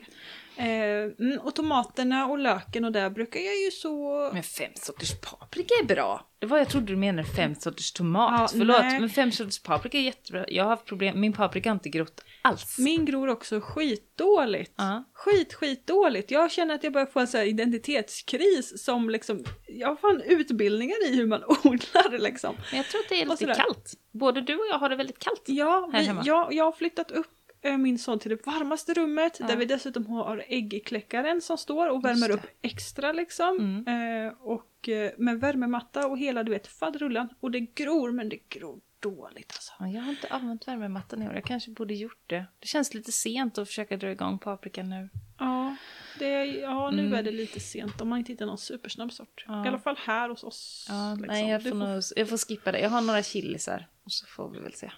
[0.55, 4.29] Eh, mm, och tomaterna och löken och där brukar jag ju så...
[4.33, 6.27] Men fem sorters paprika är bra.
[6.39, 8.41] Det var jag trodde du menade fem sorters tomat.
[8.41, 8.99] Ja, Förlåt, nej.
[8.99, 10.45] men fem sorters paprika är jättebra.
[10.47, 12.77] Jag har haft problem, min paprika har inte grott alls.
[12.79, 14.73] Min gror också skitdåligt.
[14.75, 15.03] Ja.
[15.13, 16.31] Skit, skitdåligt.
[16.31, 19.43] Jag känner att jag börjar få en så identitetskris som liksom...
[19.67, 22.55] Jag har fan utbildningar i hur man odlar liksom.
[22.71, 23.93] Men jag tror att det är lite kallt.
[24.11, 25.43] Både du och jag har det väldigt kallt.
[25.45, 26.21] Ja, Här vi, hemma.
[26.25, 27.27] jag, jag har flyttat upp
[27.63, 29.47] min son till det varmaste rummet Ja.
[29.47, 33.57] där vi dessutom har äggkläckaren som står och värmer upp extra liksom.
[33.87, 34.25] Mm.
[34.27, 37.29] Eh, och eh, med värmematta och hela du vet faderullan.
[37.39, 39.73] Och det gror men det gror dåligt alltså.
[39.79, 41.33] Ja, jag har inte använt värmemattan i år.
[41.33, 42.45] Jag kanske borde gjort det.
[42.59, 45.09] Det känns lite sent att försöka dra igång paprikan nu.
[45.39, 45.75] Ja,
[46.19, 47.13] det, ja nu Mm.
[47.13, 49.45] är det lite sent om man inte hittar någon supersnabb sort.
[49.47, 49.65] Ja.
[49.65, 50.85] I alla fall här hos oss.
[50.89, 51.27] Ja, liksom.
[51.27, 52.79] nej, jag Det får, nog, jag får skippa det.
[52.79, 53.87] Jag har några chilisar.
[54.03, 54.91] Och så får vi väl se.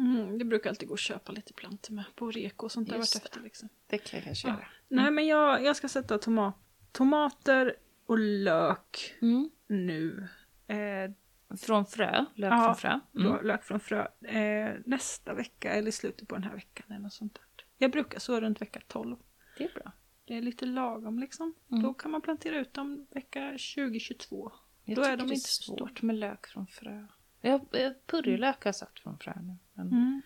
[0.00, 2.98] Mm, det brukar alltid gå att köpa lite plantor med på reko och sånt där
[2.98, 3.40] vartefter.
[3.40, 3.68] Liksom.
[3.86, 4.54] Det kan jag kanske Ja.
[4.54, 4.66] göra.
[4.88, 6.52] Nej men jag, jag ska sätta toma
[6.92, 7.74] tomater
[8.06, 9.50] och lök Mm.
[9.66, 10.28] nu.
[10.66, 11.10] Eh,
[11.56, 13.00] Från frö, lök Ja, från frö.
[13.26, 13.46] Mm.
[13.46, 14.06] Lök från frö.
[14.22, 17.64] Eh, nästa vecka eller i slutet på den här veckan eller något sånt där.
[17.78, 19.16] Jag brukar så runt vecka 12.
[19.58, 19.92] Det är bra.
[20.24, 21.54] Det är lite lagom liksom.
[21.70, 21.82] Mm.
[21.82, 24.52] Då kan man plantera ut dem vecka 2022.
[24.84, 27.06] Jag Då är de inte så svårt med lök från frö.
[27.40, 29.56] Jag, jag, purjolök har jag sagt från frö nu.
[29.74, 30.22] Men, Mm.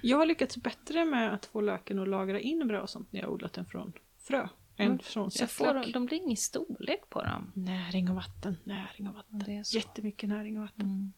[0.00, 3.20] Jag har lyckats bättre med att få löken att lagra in bra och sånt när
[3.20, 4.48] jag odlat den från frö.
[4.76, 4.98] Än Mm.
[4.98, 5.94] från jag får, sättlök.
[5.94, 7.52] de blir ingen storlek på dem.
[7.54, 9.42] Näring och vatten, näring och vatten.
[9.46, 9.76] Det är så.
[9.76, 10.84] Jättemycket näring och vatten.
[10.86, 11.12] Mm.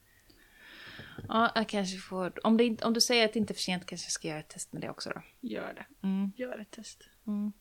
[1.28, 2.46] Ja, jag kanske får...
[2.46, 4.38] Om, det om du säger att det inte är för sent kanske jag ska göra
[4.38, 5.22] ett test med det också då.
[5.40, 6.06] Gör det.
[6.06, 6.32] Mm.
[6.36, 7.08] Gör ett test.
[7.26, 7.52] Mm.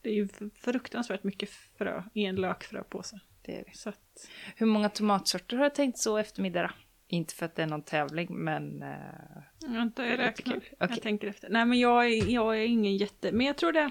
[0.00, 3.20] Det är ju fruktansvärt mycket frö i en lökfröpåse.
[3.42, 3.76] Det är det.
[3.76, 6.70] Så att, Hur många tomatsorter har du tänkt så eftermiddag då?
[7.08, 8.82] Inte för att det är någon tävling, men...
[8.82, 10.52] eh, Vänta, jag räknar.
[10.54, 10.64] kul.
[10.70, 10.76] Okej.
[10.90, 11.48] Jag tänker efter.
[11.48, 13.32] Nej, men jag är, jag är ingen jätte...
[13.32, 13.90] Men jag tror det är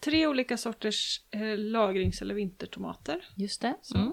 [0.00, 3.24] tre olika sorters eh, lagrings eller vintertomater.
[3.36, 3.74] Just det.
[3.94, 4.12] Mm.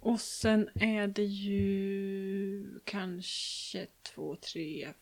[0.00, 4.92] Och sen är det ju kanske två, tre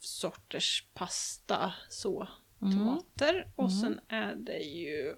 [0.00, 2.28] sorters pasta så.
[2.62, 2.78] Mm.
[2.78, 3.48] Tomater.
[3.56, 3.80] Och Mm.
[3.80, 5.16] sen är det ju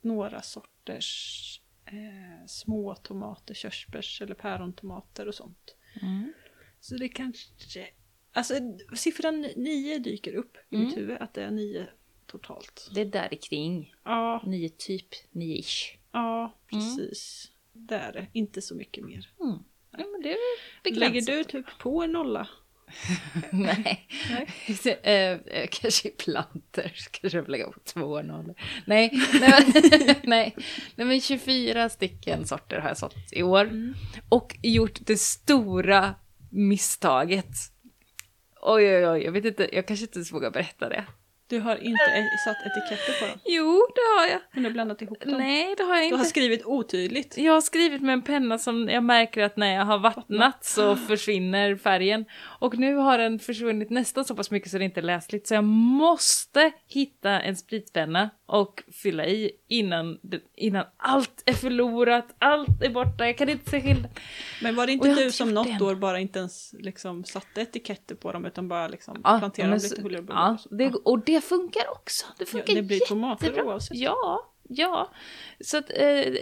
[0.00, 5.76] några sorters eh, små tomater, körsbärs eller pärontomater och sånt.
[6.02, 6.32] Mm.
[6.80, 7.86] Så det kanske...
[8.32, 8.54] Alltså
[8.96, 10.86] siffran nio dyker upp i Mm.
[10.88, 11.86] mitt huvud, att det är nio
[12.26, 12.90] totalt.
[12.94, 13.94] Det är där kring.
[14.04, 15.98] Ja, Nio typ, nio-ish.
[16.12, 17.50] ja precis.
[17.72, 19.30] Det är det, inte så mycket mer.
[19.40, 19.58] Mm.
[19.90, 22.48] Ja, men det är Lägger du typ på en nolla?
[23.50, 24.08] Nej.
[25.02, 28.54] Eh, eh, kanske i planter kanske jag får lägga på två nollor.
[28.86, 29.72] Nej, nej,
[30.22, 30.54] nej.
[30.94, 33.64] nej, men 24 stycken sorter har jag sått i år.
[33.64, 33.94] Mm.
[34.28, 36.14] Och gjort det stora
[36.50, 37.54] misstaget.
[38.62, 41.04] Oj, oj, oj, jag vet inte, jag kanske inte ens vågar berätta det.
[41.48, 43.38] Du har inte e- satt etiketter på dem?
[43.44, 44.40] Jo, det har jag.
[44.52, 45.38] Men du har blandat ihop dem?
[45.38, 46.16] Nej, det har jag Du inte.
[46.16, 47.38] har skrivit otydligt?
[47.38, 50.96] Jag har skrivit med en penna som jag märker att när jag har vattnat så
[50.96, 52.24] försvinner färgen.
[52.60, 55.46] Och nu har den försvunnit nästan så pass mycket så det inte är läsligt.
[55.46, 60.18] Så jag måste hitta en spritpenna och fylla i innan,
[60.54, 64.10] innan allt är förlorat, allt är borta, jag kan inte se skillnad.
[64.62, 65.82] Men var det inte du som något det än.
[65.82, 69.80] år bara inte ens liksom satte etiketter på dem utan bara liksom Ja, planterade dem
[69.82, 70.26] lite huller och?
[70.30, 72.26] Ja, det, och det funkar också.
[72.38, 73.72] Det Ja, funkar det blir tomater jättebra.
[73.72, 73.96] oavsett.
[73.96, 75.10] Ja, ja.
[75.60, 75.96] Så att, eh,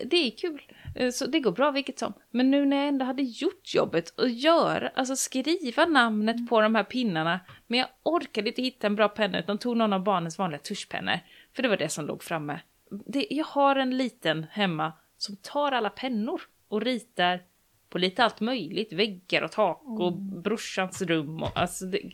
[0.05, 0.63] det är kul.
[0.97, 2.13] Eh, så det går bra vilket som.
[2.31, 6.75] Men nu när jag ändå hade gjort jobbet och göra, alltså skriva namnet på de
[6.75, 7.41] här pinnarna.
[7.67, 11.19] Men jag orkade inte hitta en bra penna utan tog någon av barnens vanliga tuschpennor.
[11.53, 12.61] För det var det som låg framme.
[13.07, 17.43] Det, jag har en liten hemma som tar alla pennor och ritar
[17.89, 18.93] på lite allt möjligt.
[18.93, 21.43] Väggar och tak och brorsans rum.
[21.43, 22.13] Och, alltså det,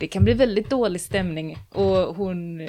[0.00, 1.56] det kan bli väldigt dålig stämning.
[1.70, 2.68] Och hon,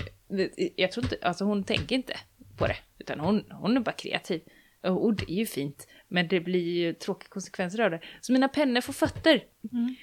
[0.76, 2.14] jag tror inte, alltså hon tänker inte
[2.58, 2.78] på det.
[3.00, 4.42] Utan hon, hon är bara kreativ.
[4.84, 5.88] Och det är ju fint.
[6.08, 8.02] Men det blir ju tråkiga konsekvenser av det.
[8.22, 9.44] Så mina pennor får fötter.
[9.72, 9.96] Mm.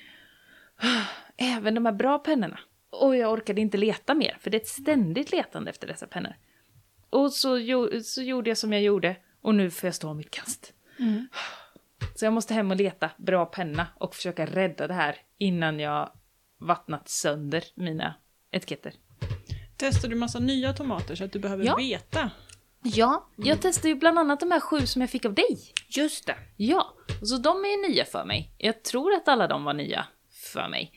[1.36, 2.58] Även de här bra pennorna.
[2.92, 6.34] Och jag orkade inte leta mer, för det är ett ständigt letande efter dessa pennor.
[7.10, 7.58] Och så,
[8.04, 10.72] så gjorde jag som jag gjorde, och nu får jag stå mitt kast.
[10.98, 11.28] Mm.
[12.14, 16.10] Så jag måste hem och leta bra penna och försöka rädda det här innan jag
[16.58, 18.14] vattnat sönder mina
[18.50, 18.92] etiketter.
[19.76, 21.76] Testar du massa nya tomater så att du behöver Ja.
[21.76, 22.30] veta?
[22.82, 25.58] Ja, jag testade ju bland annat de här sju som jag fick av dig.
[25.88, 26.36] Just det.
[26.56, 28.52] Ja, så de är ju nya för mig.
[28.58, 30.06] Jag tror att alla de var nya
[30.52, 30.92] för mig.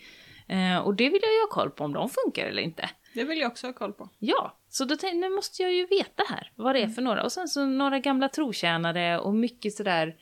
[0.47, 2.89] Eh, och det vill jag ju ha koll på om de funkar eller inte.
[3.13, 4.09] Det vill jag också ha koll på.
[4.19, 7.23] Ja, så då tänkte, nu måste jag ju veta här vad det är för några.
[7.23, 10.15] Och sen så några gamla trotjänare och mycket sådär,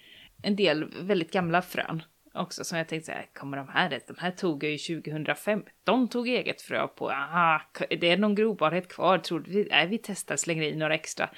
[0.44, 2.04] en del väldigt gamla frön
[2.34, 4.08] också som jag tänkte såhär, kommer de här rätt?
[4.08, 7.12] De här tog jag ju 2015, tog eget frö på.
[7.12, 9.68] Aha, det är någon grobarhet kvar, tror vi?
[9.70, 11.30] Nej, vi testar, slänger i några extra.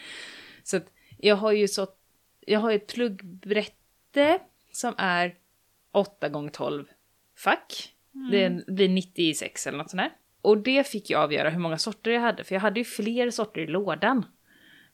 [0.63, 0.85] Så att
[1.17, 1.87] jag har ju så,
[2.39, 4.39] jag har ett pluggbrätte
[4.71, 5.35] som är
[5.91, 6.85] 8 gånger 12
[7.37, 7.94] fack.
[8.31, 10.11] Det blir 96 eller något sånt där.
[10.41, 13.29] Och det fick jag avgöra hur många sorter jag hade, för jag hade ju fler
[13.29, 14.25] sorter i lådan.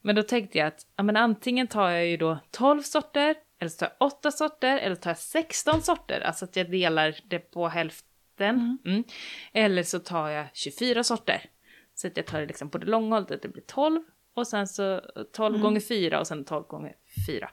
[0.02, 3.70] Men då tänkte jag att ja, men antingen tar jag ju då 12 sorter, eller
[3.70, 7.40] så tar jag 8 sorter, eller tar jag 16 sorter, alltså att jag delar det
[7.40, 8.78] på hälften.
[8.86, 9.04] Mm.
[9.54, 11.46] Eller så tar jag 24 sorter.
[11.96, 14.04] Så att jag tar det liksom på det långa hållet, att det blir 12,
[14.34, 15.02] och sen så
[15.34, 16.96] 12 gånger 4 och sen 12 gånger
[17.28, 17.50] 4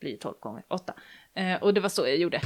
[0.00, 0.94] blir 12 gånger 8.
[1.38, 2.40] Eh, och det var så jag gjorde.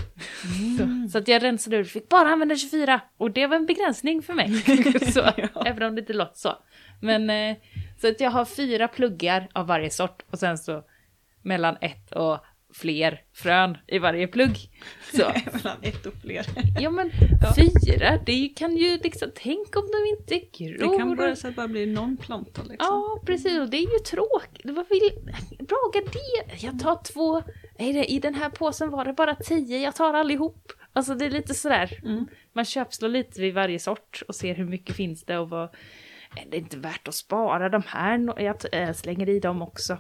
[0.79, 3.01] så, så att jag rensade ur, fick bara använda 24.
[3.17, 4.63] Och det var en begränsning för mig.
[5.13, 5.21] så,
[5.67, 6.55] Även om det inte låter så.
[7.01, 7.57] Men eh,
[8.01, 10.85] så att jag har fyra pluggar av varje sort och sen så
[11.43, 12.39] mellan ett och
[12.73, 14.57] fler frön i varje plugg.
[15.13, 15.33] Så.
[15.53, 16.47] Mellan ett och fler.
[16.81, 17.11] Ja men
[17.43, 17.55] Ja.
[17.57, 20.93] fyra, det kan ju liksom, tänk om de inte gror.
[20.93, 22.77] Det kan bara, så att bara bli någon planta liksom.
[22.79, 23.59] Ja, precis.
[23.61, 24.65] Och det är ju tråkigt.
[24.65, 25.11] Vad vill...
[25.67, 26.59] Bra gardin.
[26.61, 27.43] Jag tar två...
[28.09, 29.79] I den här påsen var det bara tio.
[29.79, 30.73] Jag tar allihop.
[30.93, 32.01] Alltså det är lite sådär.
[32.05, 32.27] Mm.
[32.53, 35.69] Man köpslår lite vid varje sort och ser hur mycket finns det och vad...
[36.37, 38.41] Är det inte värt att spara de här?
[38.43, 39.99] Jag äh, slänger i dem också.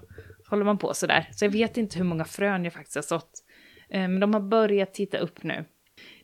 [0.53, 1.28] Håller man på sådär.
[1.32, 3.44] Så jag vet inte hur många frön jag faktiskt har sått.
[3.88, 5.64] Eh, Men de har börjat titta upp nu.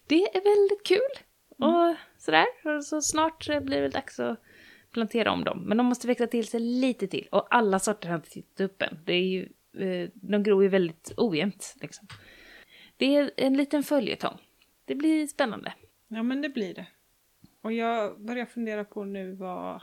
[0.07, 1.24] Det är väldigt kul.
[1.49, 2.47] Och sådär.
[2.64, 4.41] Och så snart blir det dags att
[4.93, 5.64] plantera om dem.
[5.66, 7.29] Men de måste växa till sig lite till.
[7.31, 8.99] Och alla sorter har inte tittat upp än.
[9.05, 9.49] Det är ju,
[9.79, 11.74] eh, de gror ju väldigt ojämnt.
[11.81, 12.07] Liksom.
[12.97, 14.39] Det är en liten följetong.
[14.85, 15.74] Det blir spännande.
[16.09, 16.87] Ja men det blir det.
[17.62, 19.83] Och jag börjar fundera på nu vad,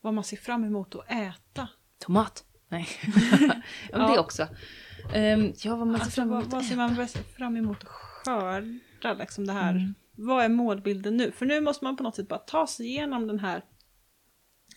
[0.00, 1.68] vad man ser fram emot att äta.
[1.98, 2.44] Tomat.
[2.74, 2.88] Nej.
[3.92, 4.42] ja, det också.
[5.14, 7.88] Um, ja, vad man ser Alltså, fram vad, vad ser man bäst fram emot att
[7.88, 9.70] skörda liksom det här.
[9.70, 9.94] Mm.
[10.16, 11.32] Vad är målbilden nu?
[11.32, 13.62] För nu måste man på något sätt bara ta sig igenom den här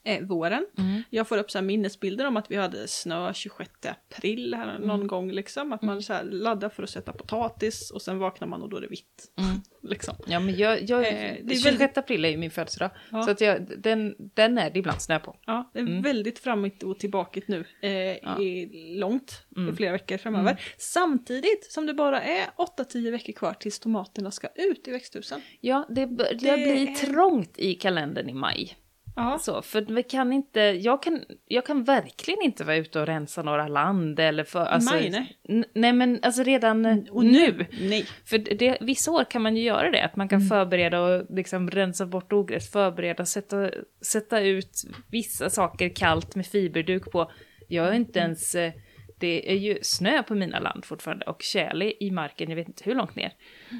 [0.07, 0.65] eh, våren.
[0.77, 1.01] Mm.
[1.09, 5.07] Jag får upp så minnesbilder om att vi hade snö 26 april här någon Mm.
[5.07, 5.73] gång liksom.
[5.73, 8.77] Att man så här laddar för att sätta potatis och sen vaknar man och då
[8.77, 9.31] är det vitt.
[9.39, 9.55] Mm.
[9.89, 10.15] Liksom.
[10.27, 12.89] Ja men jag, jag Eh, det är 26 väldigt- april är ju min födelsedag.
[13.11, 13.23] Ja.
[13.23, 15.35] Så att jag, den, den är det ibland snö på.
[15.45, 16.01] Ja, det är Mm.
[16.01, 17.65] väldigt framåt och tillbaka nu.
[17.81, 18.39] Eh, Ja.
[18.41, 19.73] i långt, Mm.
[19.73, 20.61] i flera veckor framöver.
[20.77, 25.41] Samtidigt som det bara är 8-10 veckor kvar tills tomaterna ska ut i växthusen.
[25.61, 28.75] Ja, det, det, Det blir trångt i kalendern i maj.
[29.19, 33.05] Ja, Så, för vi kan inte, jag kan, jag kan verkligen inte vara ute och
[33.05, 35.37] rensa några land eller för, alltså, nej.
[35.49, 37.65] N- nej men alltså redan och nu.
[37.81, 38.05] Nej.
[38.25, 41.69] För det, vissa år kan man ju göra det, att man kan förbereda och liksom
[41.71, 43.69] rensa bort ogräs, förbereda, sätta,
[44.01, 47.31] sätta ut vissa saker kallt med fiberduk på.
[47.67, 48.71] Jag är inte ens, eh,
[49.19, 52.83] det är ju snö på mina land fortfarande och tjäle i marken, jag vet inte
[52.85, 53.33] hur långt ner.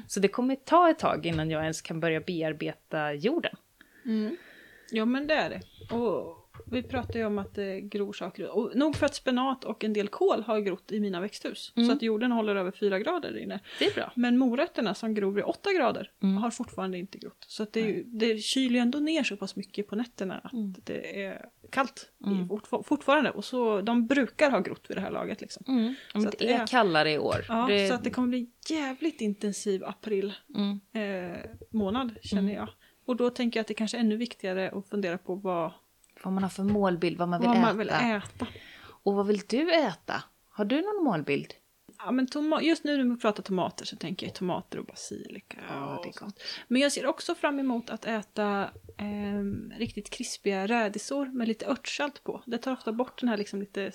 [0.06, 3.54] Så det kommer ta ett tag innan jag ens kan börja bearbeta jorden.
[4.04, 4.36] Mm.
[4.90, 5.60] Ja men det är det.
[5.94, 6.34] Och
[6.70, 8.48] vi pratar ju om att det gror saker.
[8.56, 11.72] Och nog för att spenat och en del kål har grott i mina växthus.
[11.76, 11.88] Mm.
[11.88, 13.60] Så att jorden håller över 4 grader inne.
[13.78, 14.12] Det är bra.
[14.16, 16.36] Men morötterna som gror vid 8 grader Mm.
[16.36, 17.44] har fortfarande inte grott.
[17.48, 20.52] Så att det, ju- det kyler ju ändå ner så pass mycket på nätterna att
[20.52, 20.74] Mm.
[20.84, 22.48] det är kallt i, Mm.
[22.48, 23.30] fort, fortfarande.
[23.30, 25.64] Och så, de brukar ha grott vid det här laget liksom.
[25.68, 25.94] Mm.
[26.14, 27.44] Men Så det är det är- kallare i år.
[27.48, 30.80] Ja, det, så att det kommer bli jävligt intensiv april mm.
[31.32, 31.38] eh,
[31.70, 32.68] månad känner jag.
[33.08, 35.72] Och då tänker jag att det kanske är ännu viktigare att fundera på vad,
[36.24, 37.66] Vad man har för målbild, vad man vill vad äta.
[37.66, 38.46] man vill äta.
[38.80, 40.22] Och vad vill du äta?
[40.50, 41.54] Har du någon målbild?
[41.98, 42.26] Ja, men
[42.62, 45.58] just nu när vi pratar tomater så tänker jag tomater och basilika.
[45.68, 46.40] Ja, det är sånt.
[46.68, 52.24] Men jag ser också fram emot att äta ehm, riktigt krispiga rädisor med lite örtsalt
[52.24, 52.42] på.
[52.46, 53.92] Det tar ofta bort den här liksom lite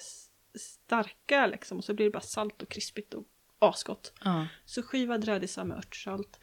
[0.59, 3.23] starka liksom och så blir det bara salt och krispigt och
[3.59, 4.13] asgott.
[4.23, 4.47] Ja.
[4.65, 6.39] Så skivad rädisa med örtsalt,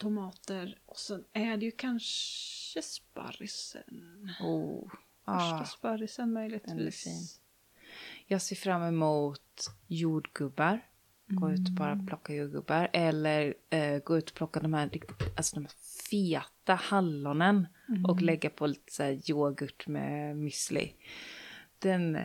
[0.00, 4.30] tomater och sen är det ju kanske sparrisen.
[4.40, 4.88] Oh.
[5.24, 5.64] Första Ah.
[5.64, 7.04] sparrisen möjligtvis.
[7.04, 7.12] den.
[8.26, 10.80] Jag ser fram emot jordgubbar.
[11.26, 12.88] Gå ut och bara plocka jordgubbar.
[12.92, 14.90] Eller eh, gå ut och plocka de här,
[15.36, 15.72] alltså de här
[16.10, 17.66] feta hallonen.
[18.08, 20.92] Och lägga på lite så här yoghurt med müsli.
[21.78, 22.18] Den,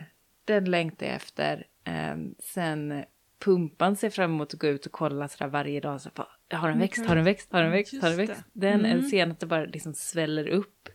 [0.44, 1.66] den längtar jag efter.
[1.84, 3.04] Ehm, sen
[3.38, 6.00] pumpan ser fram emot att gå ut och kolla sådär varje dag.
[6.00, 7.06] Så bara, har den växt?
[7.06, 7.52] Har den växt?
[7.52, 7.92] Har den växt?
[8.02, 8.44] Har den Just växt?
[8.52, 8.68] det.
[8.70, 9.02] Den Mm.
[9.02, 10.88] ser att det bara liksom sväller upp.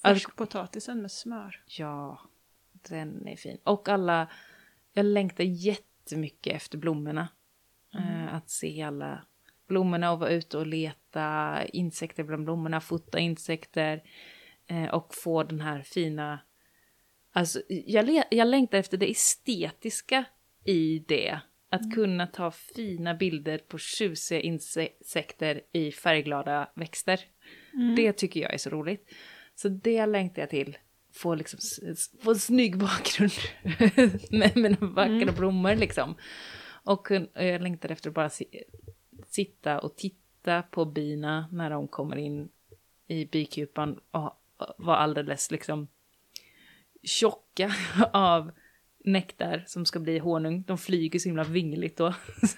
[0.00, 1.62] Alltså, Färskpotatisen med smör.
[1.66, 2.20] Ja,
[2.88, 3.58] den är fin.
[3.64, 4.28] Och alla,
[4.92, 7.28] jag längtar jättemycket efter blommorna.
[7.94, 9.24] Eh, att se alla
[9.68, 14.02] blommorna och vara ute och leta insekter bland blommorna, fota insekter
[14.66, 16.40] eh, och få den här fina...
[17.32, 20.24] Alltså, jag, jag längtar efter det estetiska
[20.64, 21.40] i det.
[21.70, 27.20] Att kunna ta fina bilder på tjusiga insekter i färgglada växter.
[27.96, 29.08] Det tycker jag är så roligt.
[29.54, 30.78] Så det längtar jag till.
[31.12, 31.60] Få, liksom,
[32.20, 33.32] få en snygg bakgrund
[34.30, 36.14] med mina vackra blommor liksom.
[36.84, 38.44] Och jag längtar efter att bara si,
[39.26, 42.48] sitta och titta på bina när de kommer in
[43.06, 44.42] i bikupan och
[44.78, 45.88] vara alldeles liksom
[47.02, 47.72] tjocka
[48.12, 48.50] av
[49.12, 50.64] nektar som ska bli honung.
[50.66, 52.14] De flyger så himla vingligt då.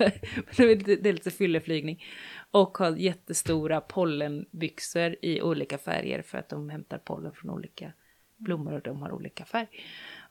[0.56, 0.62] Det
[1.08, 2.04] är lite- fylleflygning.
[2.50, 7.92] Och har jättestora pollenbyxor i olika färger för att de hämtar pollen från olika
[8.36, 9.68] blommor och de har olika färg.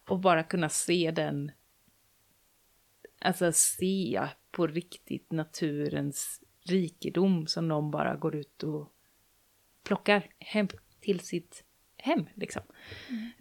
[0.07, 1.51] Och bara kunna se den,
[3.19, 8.93] alltså se på riktigt naturens rikedom som de bara går ut och
[9.83, 10.67] plockar hem
[10.99, 11.63] till sitt
[11.97, 12.61] hem liksom.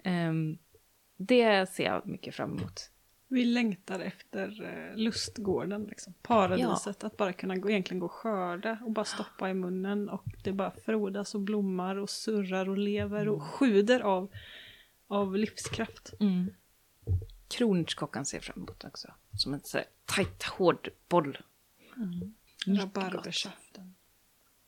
[0.04, 0.58] Ehm,
[1.18, 2.90] det ser jag mycket fram emot.
[3.28, 6.14] Vi längtar efter eh, lustgården, liksom.
[6.22, 7.04] paradiset.
[7.04, 10.52] Att bara kunna gå, egentligen gå och skörda och bara stoppa i munnen och det
[10.52, 14.30] bara frodas och blommar och surrar och lever och sjuder av,
[15.06, 16.12] av livskraft.
[16.20, 16.54] Mm.
[17.48, 19.08] Kronärtskockan ser jag fram emot också.
[19.38, 21.38] Som en sån här tajt, hård boll.
[22.66, 23.94] Mycket Rabarbersaften.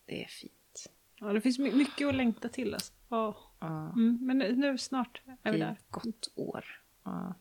[0.05, 0.91] Det är fint.
[1.15, 2.93] Ja, det finns my- mycket att längta till alltså.
[3.09, 3.50] Ja.
[3.61, 5.77] Ja, Mm, men nu, snart är vi där.
[5.89, 6.65] gott år.
[7.03, 7.33] Ja.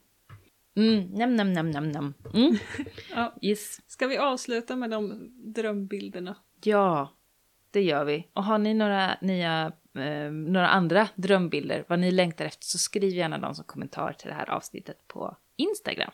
[0.76, 2.14] Mm, nam, nam, nam, nam, nam.
[2.34, 2.56] Mm.
[3.14, 3.34] Ja.
[3.42, 3.80] Yes.
[3.86, 6.36] Ska vi avsluta med de drömbilderna?
[6.64, 7.12] Ja,
[7.70, 8.28] det gör vi.
[8.32, 13.14] Och har ni några nya, eh, några andra drömbilder, vad ni längtar efter, så skriv
[13.14, 16.10] gärna dem som kommentar till det här avsnittet på Instagram.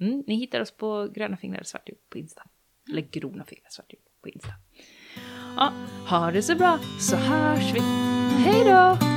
[0.00, 2.42] Mm, ni hittar oss på gröna fingrar och svartljud på Insta.
[2.90, 4.52] Eller grona fingrar och svartljud på Insta.
[5.56, 5.72] Ja,
[6.08, 7.80] ha det så bra, så hörs vi.
[8.44, 9.15] Hej då!